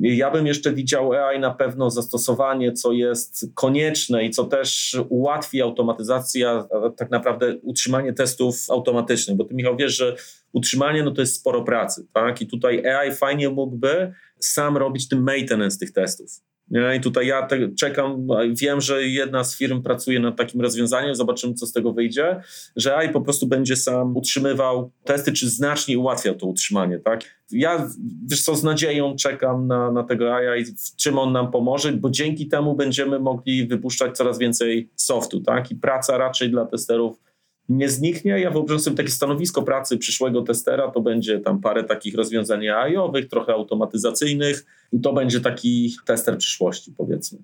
Ja 0.01 0.31
bym 0.31 0.47
jeszcze 0.47 0.73
widział 0.73 1.13
AI 1.13 1.39
na 1.39 1.51
pewno 1.51 1.89
zastosowanie, 1.89 2.73
co 2.73 2.91
jest 2.91 3.45
konieczne 3.53 4.25
i 4.25 4.29
co 4.29 4.43
też 4.43 4.97
ułatwi 5.09 5.61
automatyzacja, 5.61 6.67
tak 6.97 7.11
naprawdę 7.11 7.57
utrzymanie 7.61 8.13
testów 8.13 8.69
automatycznych, 8.69 9.37
bo 9.37 9.43
ty 9.43 9.55
Michał 9.55 9.75
wiesz, 9.77 9.97
że 9.97 10.15
utrzymanie 10.53 11.03
no 11.03 11.11
to 11.11 11.21
jest 11.21 11.35
sporo 11.35 11.63
pracy, 11.63 12.07
tak? 12.13 12.41
I 12.41 12.47
tutaj 12.47 12.87
AI 12.87 13.13
fajnie 13.15 13.49
mógłby 13.49 14.13
sam 14.39 14.77
robić 14.77 15.07
tym 15.07 15.23
maintenance 15.23 15.79
tych 15.79 15.91
testów. 15.91 16.48
I 16.97 17.01
tutaj 17.01 17.27
ja 17.27 17.47
te, 17.47 17.69
czekam, 17.79 18.27
wiem, 18.51 18.81
że 18.81 19.03
jedna 19.03 19.43
z 19.43 19.57
firm 19.57 19.81
pracuje 19.81 20.19
nad 20.19 20.37
takim 20.37 20.61
rozwiązaniem, 20.61 21.15
zobaczymy, 21.15 21.53
co 21.53 21.65
z 21.65 21.71
tego 21.71 21.93
wyjdzie, 21.93 22.41
że 22.75 22.97
AI 22.97 23.09
po 23.09 23.21
prostu 23.21 23.47
będzie 23.47 23.75
sam 23.75 24.17
utrzymywał 24.17 24.91
testy, 25.03 25.33
czy 25.33 25.49
znacznie 25.49 25.99
ułatwiał 25.99 26.35
to 26.35 26.47
utrzymanie. 26.47 26.99
Tak? 26.99 27.21
Ja, 27.51 27.89
wiesz 28.29 28.41
co, 28.41 28.55
z 28.55 28.63
nadzieją 28.63 29.15
czekam 29.15 29.67
na, 29.67 29.91
na 29.91 30.03
tego 30.03 30.35
AI, 30.35 30.65
w 30.65 30.95
czym 30.95 31.17
on 31.17 31.31
nam 31.31 31.51
pomoże, 31.51 31.91
bo 31.91 32.09
dzięki 32.09 32.47
temu 32.47 32.75
będziemy 32.75 33.19
mogli 33.19 33.67
wypuszczać 33.67 34.17
coraz 34.17 34.39
więcej 34.39 34.89
softu, 34.95 35.41
tak? 35.41 35.71
I 35.71 35.75
praca 35.75 36.17
raczej 36.17 36.49
dla 36.49 36.65
testerów 36.65 37.28
nie 37.69 37.89
zniknie. 37.89 38.39
Ja 38.39 38.51
wyobrażam 38.51 38.79
sobie 38.79 38.97
takie 38.97 39.11
stanowisko 39.11 39.63
pracy 39.63 39.97
przyszłego 39.97 40.41
testera, 40.41 40.91
to 40.91 41.01
będzie 41.01 41.39
tam 41.39 41.61
parę 41.61 41.83
takich 41.83 42.15
rozwiązań 42.15 42.67
AI-owych, 42.67 43.27
trochę 43.27 43.53
automatyzacyjnych 43.53 44.65
i 44.91 45.01
to 45.01 45.13
będzie 45.13 45.41
taki 45.41 45.95
tester 46.05 46.37
przyszłości, 46.37 46.93
powiedzmy. 46.97 47.39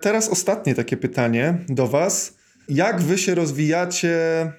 Teraz 0.00 0.28
ostatnie 0.28 0.74
takie 0.74 0.96
pytanie 0.96 1.58
do 1.68 1.86
Was. 1.86 2.36
Jak 2.68 3.00
wy 3.00 3.18
się 3.18 3.34
rozwijacie 3.34 4.12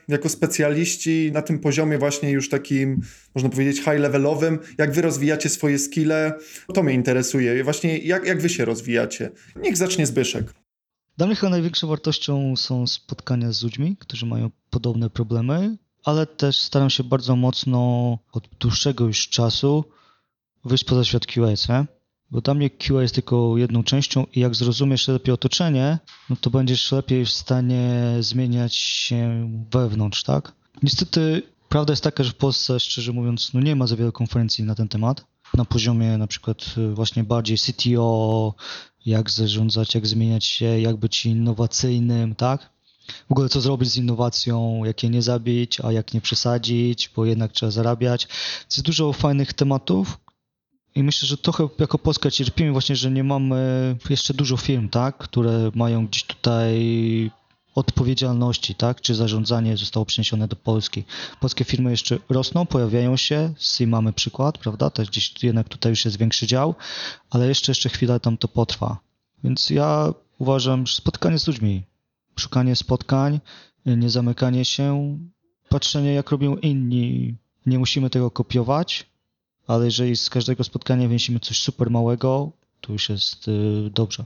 jako 0.08 0.30
specjaliści 0.30 1.32
na 1.34 1.42
tym 1.42 1.60
poziomie 1.60 1.98
właśnie 1.98 2.32
już 2.32 2.50
takim, 2.50 3.02
można 3.36 3.50
powiedzieć, 3.50 3.82
high-levelowym? 3.82 4.60
Jak 4.78 4.92
wy 4.92 5.02
rozwijacie 5.02 5.50
swoje 5.50 5.80
skille? 5.80 6.34
To 6.74 6.84
mnie 6.84 6.94
interesuje. 6.94 7.64
Właśnie 7.64 7.98
jak, 7.98 8.28
jak 8.28 8.42
wy 8.42 8.50
się 8.50 8.66
rozwijacie? 8.66 9.32
Niech 9.62 9.78
zacznie 9.78 10.06
Zbyszek. 10.06 10.54
Dla 11.18 11.28
mnie 11.28 11.36
chyba 11.36 11.50
największą 11.50 11.88
wartością 11.88 12.56
są 12.56 12.88
spotkania 12.88 13.52
z 13.52 13.64
ludźmi, 13.64 13.98
którzy 13.98 14.26
mają 14.26 14.50
podobne 14.70 15.10
problemy, 15.10 15.78
ale 16.04 16.26
też 16.26 16.58
staram 16.58 16.90
się 16.90 17.04
bardzo 17.04 17.36
mocno 17.36 17.80
od 18.32 18.48
dłuższego 18.60 19.06
już 19.06 19.30
czasu 19.30 19.84
wyjść 20.66 20.84
poza 20.84 21.04
świat 21.04 21.26
QA, 21.26 21.48
nie? 21.70 21.86
Bo 22.32 22.42
dla 22.42 22.54
mnie 22.54 22.70
QA 22.70 23.02
jest 23.02 23.16
tylko 23.16 23.58
jedną 23.58 23.84
częścią 23.84 24.26
i 24.34 24.40
jak 24.40 24.56
zrozumiesz 24.56 25.08
lepiej 25.08 25.34
otoczenie, 25.34 26.00
no 26.30 26.36
to 26.36 26.50
będziesz 26.50 26.92
lepiej 26.92 27.26
w 27.26 27.30
stanie 27.30 28.16
zmieniać 28.20 28.76
się 28.76 29.50
wewnątrz, 29.72 30.24
tak? 30.24 30.52
Niestety 30.84 31.42
prawda 31.70 31.94
jest 31.94 32.04
taka, 32.04 32.24
że 32.24 32.32
w 32.32 32.36
Polsce, 32.36 32.80
szczerze 32.80 33.14
mówiąc, 33.14 33.54
no 33.54 33.60
nie 33.60 33.76
ma 33.76 33.88
za 33.88 33.96
wiele 33.96 34.12
konferencji 34.12 34.64
na 34.64 34.76
ten 34.76 34.88
temat. 34.88 35.26
Na 35.54 35.66
poziomie 35.66 36.18
na 36.18 36.28
przykład 36.28 36.76
właśnie 36.94 37.24
bardziej 37.24 37.58
CTO, 37.58 38.54
jak 39.06 39.30
zarządzać, 39.30 39.96
jak 39.96 40.08
zmieniać 40.08 40.46
się, 40.46 40.80
jak 40.80 40.96
być 40.96 41.26
innowacyjnym, 41.26 42.36
tak? 42.36 42.70
W 43.28 43.32
ogóle 43.32 43.50
co 43.50 43.62
zrobić 43.62 43.90
z 43.90 43.98
innowacją, 43.98 44.84
jak 44.86 45.04
je 45.04 45.10
nie 45.10 45.22
zabić, 45.22 45.82
a 45.82 45.92
jak 45.92 46.14
nie 46.14 46.22
przesadzić, 46.22 47.10
bo 47.16 47.26
jednak 47.26 47.52
trzeba 47.52 47.72
zarabiać. 47.72 48.28
Jest 48.72 48.82
dużo 48.82 49.14
fajnych 49.14 49.54
tematów 49.54 50.18
i 50.96 51.04
myślę, 51.04 51.28
że 51.28 51.38
trochę 51.38 51.68
jako 51.80 52.00
Polska 52.00 52.32
cierpimy 52.32 52.72
właśnie, 52.72 52.96
że 52.96 53.12
nie 53.12 53.24
mamy 53.24 53.96
jeszcze 54.10 54.34
dużo 54.34 54.58
firm, 54.58 54.90
tak, 54.90 55.18
które 55.18 55.72
mają 55.76 56.08
gdzieś 56.08 56.24
tutaj 56.24 56.82
odpowiedzialności, 57.78 58.76
tak? 58.76 59.02
Czy 59.02 59.16
zarządzanie 59.16 59.78
zostało 59.78 60.06
przeniesione 60.06 60.48
do 60.48 60.56
Polski. 60.56 61.04
Polskie 61.40 61.64
firmy 61.64 61.92
jeszcze 61.92 62.18
rosną, 62.30 62.66
pojawiają 62.66 63.18
się, 63.18 63.54
z 63.58 63.80
mamy 63.80 64.14
przykład, 64.14 64.58
prawda? 64.58 64.90
Też 64.90 65.10
gdzieś 65.10 65.44
jednak 65.44 65.70
tutaj 65.70 65.90
już 65.92 66.06
jest 66.06 66.18
większy 66.18 66.48
dział, 66.48 66.76
ale 67.30 67.48
jeszcze, 67.48 67.72
jeszcze 67.72 67.90
chwilę 67.90 68.20
tam 68.20 68.38
to 68.38 68.48
potrwa. 68.48 68.98
Więc 69.44 69.70
ja 69.70 70.14
uważam, 70.38 70.88
że 70.88 70.96
spotkanie 70.96 71.40
z 71.40 71.48
ludźmi, 71.48 71.84
szukanie 72.40 72.76
spotkań, 72.76 73.40
nie 73.86 74.10
zamykanie 74.10 74.66
się, 74.66 75.18
patrzenie 75.70 76.14
jak 76.14 76.30
robią 76.30 76.56
inni. 76.56 77.36
Nie 77.66 77.80
musimy 77.80 78.10
tego 78.10 78.32
kopiować, 78.32 79.06
ale 79.68 79.86
jeżeli 79.86 80.18
z 80.18 80.30
każdego 80.30 80.64
spotkania 80.64 81.08
więzimy 81.08 81.40
coś 81.40 81.60
super 81.60 81.92
małego, 81.92 82.52
to 82.82 82.94
już 82.94 83.10
jest 83.10 83.48
y, 83.48 83.90
dobrze. 83.94 84.26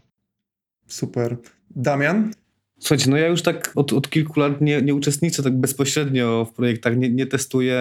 Super. 0.88 1.38
Damian? 1.76 2.34
Słuchajcie, 2.82 3.10
no 3.10 3.18
ja 3.18 3.28
już 3.28 3.42
tak 3.42 3.72
od, 3.76 3.94
od 3.94 4.10
kilku 4.10 4.40
lat 4.40 4.62
nie, 4.62 4.82
nie, 4.82 4.96
uczestniczę 4.96 5.44
tak 5.44 5.60
bezpośrednio 5.60 6.46
w 6.46 6.54
projektach, 6.54 6.98
nie, 6.98 7.10
nie 7.10 7.26
testuję, 7.26 7.80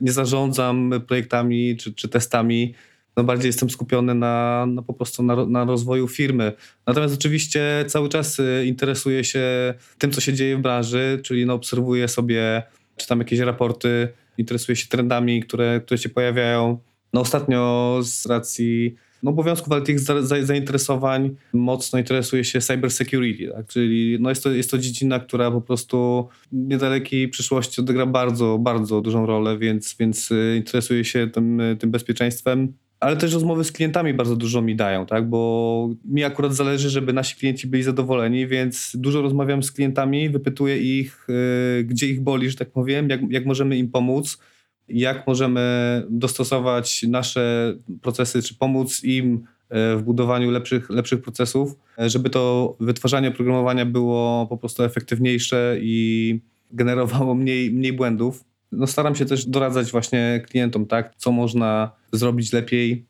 nie 0.00 0.12
zarządzam 0.12 0.92
projektami 1.06 1.76
czy, 1.76 1.94
czy 1.94 2.08
testami. 2.08 2.74
No 3.16 3.24
bardziej 3.24 3.46
jestem 3.46 3.70
skupiony 3.70 4.14
na, 4.14 4.66
na 4.66 4.82
po 4.82 4.94
prostu 4.94 5.22
na, 5.22 5.46
na, 5.46 5.64
rozwoju 5.64 6.08
firmy. 6.08 6.52
Natomiast 6.86 7.14
oczywiście 7.14 7.84
cały 7.88 8.08
czas 8.08 8.38
y, 8.38 8.64
interesuję 8.66 9.24
się 9.24 9.74
tym, 9.98 10.10
co 10.10 10.20
się 10.20 10.32
dzieje 10.32 10.56
w 10.56 10.60
branży, 10.60 11.20
czyli 11.22 11.46
no 11.46 11.54
obserwuję 11.54 12.08
sobie, 12.08 12.62
czytam 12.96 13.18
jakieś 13.18 13.38
raporty, 13.38 14.08
interesuję 14.38 14.76
się 14.76 14.88
trendami, 14.88 15.42
które, 15.42 15.80
które 15.80 15.98
się 15.98 16.08
pojawiają. 16.08 16.78
No 17.12 17.20
ostatnio 17.20 17.98
z 18.02 18.26
racji 18.26 18.94
obowiązków, 19.30 19.72
ale 19.72 19.82
tych 19.82 20.00
za, 20.00 20.22
za, 20.22 20.44
zainteresowań 20.44 21.36
mocno 21.52 21.98
interesuje 21.98 22.44
się 22.44 22.60
cyber 22.60 22.90
security, 22.90 23.52
tak? 23.54 23.66
czyli 23.66 24.16
no 24.20 24.28
jest, 24.28 24.42
to, 24.42 24.50
jest 24.50 24.70
to 24.70 24.78
dziedzina, 24.78 25.20
która 25.20 25.50
po 25.50 25.60
prostu 25.60 26.28
w 26.52 26.56
niedalekiej 26.56 27.28
przyszłości 27.28 27.80
odegra 27.80 28.06
bardzo, 28.06 28.58
bardzo 28.58 29.00
dużą 29.00 29.26
rolę, 29.26 29.58
więc, 29.58 29.96
więc 30.00 30.30
y, 30.30 30.54
interesuje 30.56 31.04
się 31.04 31.30
tym, 31.32 31.60
y, 31.60 31.76
tym 31.76 31.90
bezpieczeństwem. 31.90 32.72
Ale 33.00 33.16
też 33.16 33.32
rozmowy 33.32 33.64
z 33.64 33.72
klientami 33.72 34.14
bardzo 34.14 34.36
dużo 34.36 34.62
mi 34.62 34.76
dają, 34.76 35.06
tak? 35.06 35.28
bo 35.28 35.90
mi 36.04 36.24
akurat 36.24 36.54
zależy, 36.54 36.90
żeby 36.90 37.12
nasi 37.12 37.36
klienci 37.36 37.66
byli 37.66 37.82
zadowoleni, 37.82 38.46
więc 38.46 38.92
dużo 38.94 39.22
rozmawiam 39.22 39.62
z 39.62 39.72
klientami, 39.72 40.30
wypytuję 40.30 40.78
ich, 40.78 41.26
yy, 41.28 41.84
gdzie 41.84 42.06
ich 42.08 42.20
boli, 42.20 42.50
że 42.50 42.56
tak 42.56 42.70
powiem, 42.70 43.08
jak, 43.08 43.20
jak 43.30 43.46
możemy 43.46 43.76
im 43.78 43.90
pomóc 43.90 44.38
jak 44.88 45.26
możemy 45.26 45.62
dostosować 46.10 47.02
nasze 47.02 47.74
procesy, 48.02 48.42
czy 48.42 48.54
pomóc 48.54 49.04
im 49.04 49.44
e, 49.68 49.96
w 49.96 50.02
budowaniu 50.02 50.50
lepszych, 50.50 50.90
lepszych 50.90 51.22
procesów, 51.22 51.74
e, 51.98 52.10
żeby 52.10 52.30
to 52.30 52.76
wytwarzanie 52.80 53.28
oprogramowania 53.28 53.86
było 53.86 54.46
po 54.46 54.56
prostu 54.56 54.82
efektywniejsze 54.82 55.76
i 55.80 56.40
generowało 56.70 57.34
mniej, 57.34 57.70
mniej 57.70 57.92
błędów. 57.92 58.44
No 58.72 58.86
staram 58.86 59.14
się 59.14 59.24
też 59.24 59.46
doradzać 59.46 59.90
właśnie 59.90 60.42
klientom, 60.48 60.86
tak, 60.86 61.14
co 61.16 61.32
można 61.32 61.90
zrobić 62.12 62.52
lepiej, 62.52 63.06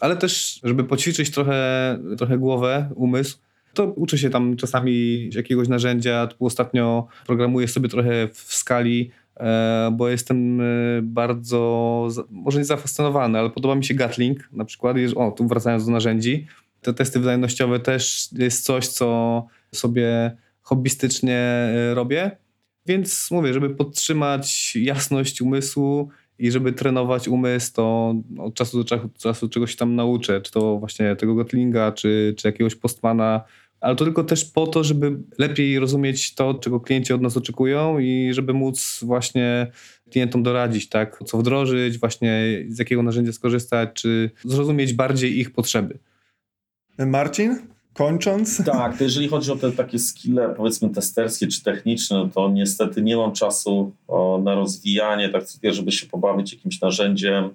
ale 0.00 0.16
też, 0.16 0.60
żeby 0.64 0.84
poćwiczyć 0.84 1.30
trochę, 1.30 1.98
trochę 2.18 2.38
głowę, 2.38 2.90
umysł, 2.94 3.38
to 3.74 3.84
uczę 3.84 4.18
się 4.18 4.30
tam 4.30 4.56
czasami 4.56 5.30
jakiegoś 5.34 5.68
narzędzia. 5.68 6.26
Tu 6.26 6.46
ostatnio 6.46 7.06
programuję 7.26 7.68
sobie 7.68 7.88
trochę 7.88 8.28
w 8.28 8.54
skali, 8.54 9.10
bo 9.92 10.08
jestem 10.08 10.60
e, 10.60 10.64
bardzo, 11.02 12.08
może 12.30 12.58
nie 12.58 12.64
zafascynowany, 12.64 13.38
ale 13.38 13.50
podoba 13.50 13.74
mi 13.74 13.84
się 13.84 13.94
Gatling 13.94 14.48
na 14.52 14.64
przykład. 14.64 14.96
O, 15.16 15.30
tu 15.30 15.46
wracając 15.48 15.86
do 15.86 15.92
narzędzi. 15.92 16.46
Te 16.80 16.94
testy 16.94 17.18
wydajnościowe 17.18 17.80
też 17.80 18.28
jest 18.32 18.64
coś, 18.64 18.88
co 18.88 19.46
sobie 19.74 20.36
hobbystycznie 20.62 21.38
e, 21.38 21.94
robię. 21.94 22.30
Więc 22.86 23.30
mówię, 23.30 23.52
żeby 23.52 23.70
podtrzymać 23.70 24.76
jasność 24.76 25.40
umysłu 25.40 26.08
i 26.38 26.50
żeby 26.50 26.72
trenować 26.72 27.28
umysł, 27.28 27.72
to 27.72 28.14
od 28.38 28.54
czasu 28.54 28.78
do 28.78 28.84
czasu, 28.84 29.08
czasu 29.18 29.48
czegoś 29.48 29.76
tam 29.76 29.94
nauczę, 29.94 30.40
czy 30.40 30.52
to 30.52 30.78
właśnie 30.78 31.16
tego 31.16 31.34
Gotlinga, 31.34 31.92
czy, 31.92 32.34
czy 32.38 32.48
jakiegoś 32.48 32.74
postmana, 32.74 33.44
ale 33.84 33.96
to 33.96 34.04
tylko 34.04 34.24
też 34.24 34.44
po 34.44 34.66
to, 34.66 34.84
żeby 34.84 35.16
lepiej 35.38 35.78
rozumieć 35.78 36.34
to, 36.34 36.54
czego 36.54 36.80
klienci 36.80 37.12
od 37.12 37.22
nas 37.22 37.36
oczekują 37.36 37.98
i 37.98 38.30
żeby 38.32 38.52
móc 38.52 39.00
właśnie 39.02 39.66
klientom 40.10 40.42
doradzić, 40.42 40.88
tak, 40.88 41.18
co 41.26 41.38
wdrożyć, 41.38 41.98
właśnie 41.98 42.64
z 42.68 42.78
jakiego 42.78 43.02
narzędzia 43.02 43.32
skorzystać, 43.32 43.90
czy 43.94 44.30
zrozumieć 44.44 44.92
bardziej 44.92 45.38
ich 45.38 45.50
potrzeby. 45.50 45.98
Marcin, 46.98 47.58
kończąc, 47.94 48.64
Tak, 48.64 48.98
to 48.98 49.04
jeżeli 49.04 49.28
chodzi 49.28 49.52
o 49.52 49.56
te 49.56 49.72
takie 49.72 49.98
skille, 49.98 50.54
powiedzmy 50.56 50.90
testerskie 50.90 51.46
czy 51.46 51.62
techniczne, 51.62 52.16
no 52.16 52.28
to 52.34 52.50
niestety 52.50 53.02
nie 53.02 53.16
mam 53.16 53.32
czasu 53.32 53.92
o, 54.08 54.40
na 54.44 54.54
rozwijanie, 54.54 55.28
tak 55.28 55.44
żeby 55.62 55.92
się 55.92 56.06
pobawić 56.06 56.52
jakimś 56.52 56.80
narzędziem. 56.80 57.50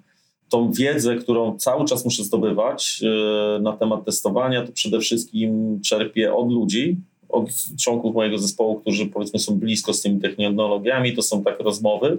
Tą 0.50 0.72
wiedzę, 0.72 1.16
którą 1.16 1.58
cały 1.58 1.86
czas 1.86 2.06
muszę 2.06 2.24
zdobywać 2.24 3.02
yy, 3.02 3.62
na 3.62 3.74
temat 3.74 4.06
testowania, 4.06 4.66
to 4.66 4.72
przede 4.72 5.00
wszystkim 5.00 5.80
czerpię 5.82 6.34
od 6.34 6.52
ludzi, 6.52 6.98
od 7.30 7.50
członków 7.80 8.16
mojego 8.16 8.38
zespołu, 8.38 8.76
którzy 8.76 9.06
powiedzmy 9.06 9.40
są 9.40 9.56
blisko 9.56 9.94
z 9.94 10.02
tymi 10.02 10.22
technologiami, 10.22 11.16
to 11.16 11.22
są 11.22 11.44
takie 11.44 11.64
rozmowy 11.64 12.18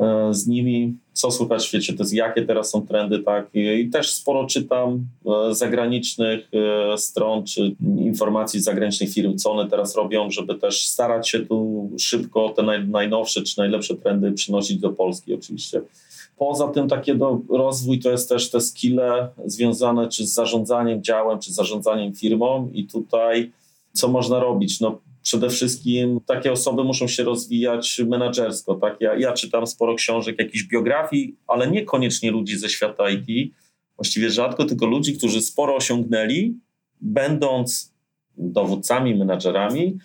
e, 0.00 0.34
z 0.34 0.46
nimi, 0.46 0.94
co 1.12 1.30
słychać 1.30 1.62
w 1.62 1.66
świecie, 1.66 1.92
to 1.92 2.02
jest 2.02 2.14
jakie 2.14 2.42
teraz 2.42 2.70
są 2.70 2.86
trendy, 2.86 3.18
tak, 3.18 3.50
i, 3.54 3.90
też 3.90 4.12
sporo 4.12 4.46
czytam 4.46 5.06
e, 5.26 5.54
zagranicznych 5.54 6.50
e, 6.92 6.98
stron, 6.98 7.44
czy 7.44 7.76
informacji 7.98 8.60
z 8.60 8.64
zagranicznych 8.64 9.12
firm, 9.12 9.36
co 9.36 9.52
one 9.52 9.70
teraz 9.70 9.96
robią, 9.96 10.30
żeby 10.30 10.54
też 10.54 10.86
starać 10.86 11.28
się 11.28 11.40
tu 11.40 11.90
szybko 11.98 12.48
te 12.56 12.62
naj, 12.62 12.88
najnowsze, 12.88 13.42
czy 13.42 13.58
najlepsze 13.58 13.96
trendy 13.96 14.32
przynosić 14.32 14.78
do 14.78 14.90
Polski 14.90 15.34
oczywiście. 15.34 15.80
Poza 16.36 16.68
tym 16.68 16.88
takie 16.88 17.14
do, 17.14 17.40
rozwój 17.50 17.98
to 17.98 18.10
jest 18.10 18.28
też 18.28 18.50
te 18.50 18.60
skille 18.60 19.28
związane 19.46 20.08
czy 20.08 20.26
z 20.26 20.34
zarządzaniem 20.34 21.02
działem, 21.02 21.38
czy 21.38 21.52
zarządzaniem 21.52 22.14
firmą 22.14 22.70
i 22.72 22.86
tutaj 22.86 23.52
co 23.92 24.08
można 24.08 24.40
robić? 24.40 24.80
No, 24.80 25.00
przede 25.22 25.50
wszystkim 25.50 26.20
takie 26.26 26.52
osoby 26.52 26.84
muszą 26.84 27.08
się 27.08 27.22
rozwijać 27.22 28.00
menedżersko. 28.06 28.74
Tak? 28.74 28.96
Ja, 29.00 29.14
ja 29.14 29.32
czytam 29.32 29.66
sporo 29.66 29.94
książek, 29.94 30.38
jakichś 30.38 30.64
biografii, 30.64 31.36
ale 31.46 31.70
niekoniecznie 31.70 32.30
ludzi 32.30 32.58
ze 32.58 32.68
świata 32.68 33.10
IT. 33.10 33.52
Właściwie 33.96 34.30
rzadko, 34.30 34.64
tylko 34.64 34.86
ludzi, 34.86 35.16
którzy 35.18 35.42
sporo 35.42 35.76
osiągnęli, 35.76 36.54
będąc 37.00 37.92
dowódcami, 38.36 39.14
menadżerami 39.14 39.98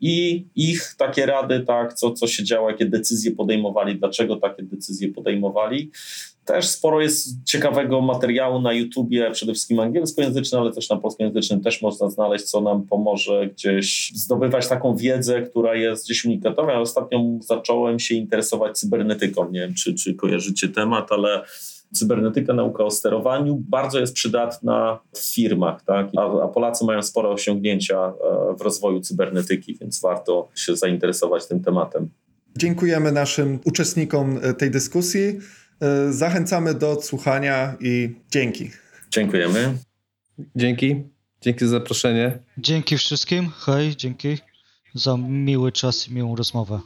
i 0.00 0.46
ich 0.56 0.94
takie 0.98 1.26
rady, 1.26 1.60
tak, 1.60 1.94
co, 1.94 2.12
co 2.12 2.26
się 2.26 2.44
działo, 2.44 2.70
jakie 2.70 2.86
decyzje 2.86 3.30
podejmowali, 3.30 3.98
dlaczego 3.98 4.36
takie 4.36 4.62
decyzje 4.62 5.08
podejmowali. 5.08 5.90
Też 6.44 6.68
sporo 6.68 7.00
jest 7.00 7.44
ciekawego 7.44 8.00
materiału 8.00 8.60
na 8.60 8.72
YouTubie, 8.72 9.30
przede 9.30 9.52
wszystkim 9.52 9.80
angielskojęzycznym, 9.80 10.60
ale 10.60 10.72
też 10.72 10.88
na 10.88 10.96
polskojęzycznym 10.96 11.60
też 11.60 11.82
można 11.82 12.10
znaleźć, 12.10 12.44
co 12.44 12.60
nam 12.60 12.86
pomoże 12.86 13.46
gdzieś 13.46 14.12
zdobywać 14.14 14.68
taką 14.68 14.96
wiedzę, 14.96 15.42
która 15.42 15.74
jest 15.74 16.04
gdzieś 16.04 16.24
unikatowa. 16.24 16.72
Ja 16.72 16.80
ostatnio 16.80 17.24
zacząłem 17.40 17.98
się 17.98 18.14
interesować 18.14 18.78
cybernetyką. 18.78 19.50
Nie 19.50 19.60
wiem, 19.60 19.74
czy, 19.74 19.94
czy 19.94 20.14
kojarzycie 20.14 20.68
temat, 20.68 21.12
ale 21.12 21.44
cybernetyka, 21.92 22.54
nauka 22.54 22.84
o 22.84 22.90
sterowaniu 22.90 23.62
bardzo 23.68 24.00
jest 24.00 24.14
przydatna 24.14 24.98
w 25.12 25.34
firmach, 25.34 25.82
tak? 25.82 26.08
a, 26.16 26.42
a 26.44 26.48
Polacy 26.48 26.84
mają 26.84 27.02
spore 27.02 27.28
osiągnięcia 27.28 27.96
e, 28.06 28.12
w 28.58 28.60
rozwoju 28.60 29.00
cybernetyki, 29.00 29.76
więc 29.80 30.00
warto 30.00 30.48
się 30.54 30.76
zainteresować 30.76 31.46
tym 31.46 31.60
tematem. 31.64 32.08
dziękujemy 32.56 33.12
naszym 33.12 33.58
uczestnikom 33.64 34.38
e, 34.42 34.54
tej 34.54 34.70
dyskusji. 34.70 35.38
E, 35.80 36.12
Zachęcamy 36.12 36.74
do 36.74 36.90
odsłuchania 36.90 37.76
i 37.80 38.14
dzięki. 38.30 38.70
Dziękujemy. 39.10 39.78
Dzięki. 40.56 41.02
Dzięki 41.40 41.64
za 41.64 41.70
zaproszenie. 41.70 42.38
Dzięki 42.58 42.96
wszystkim, 42.96 43.48
hej, 43.58 43.96
dzięki 43.96 44.38
za 44.94 45.16
miły 45.16 45.72
czas 45.72 46.08
i 46.08 46.14
miłą 46.14 46.36
rozmowę. 46.36 46.80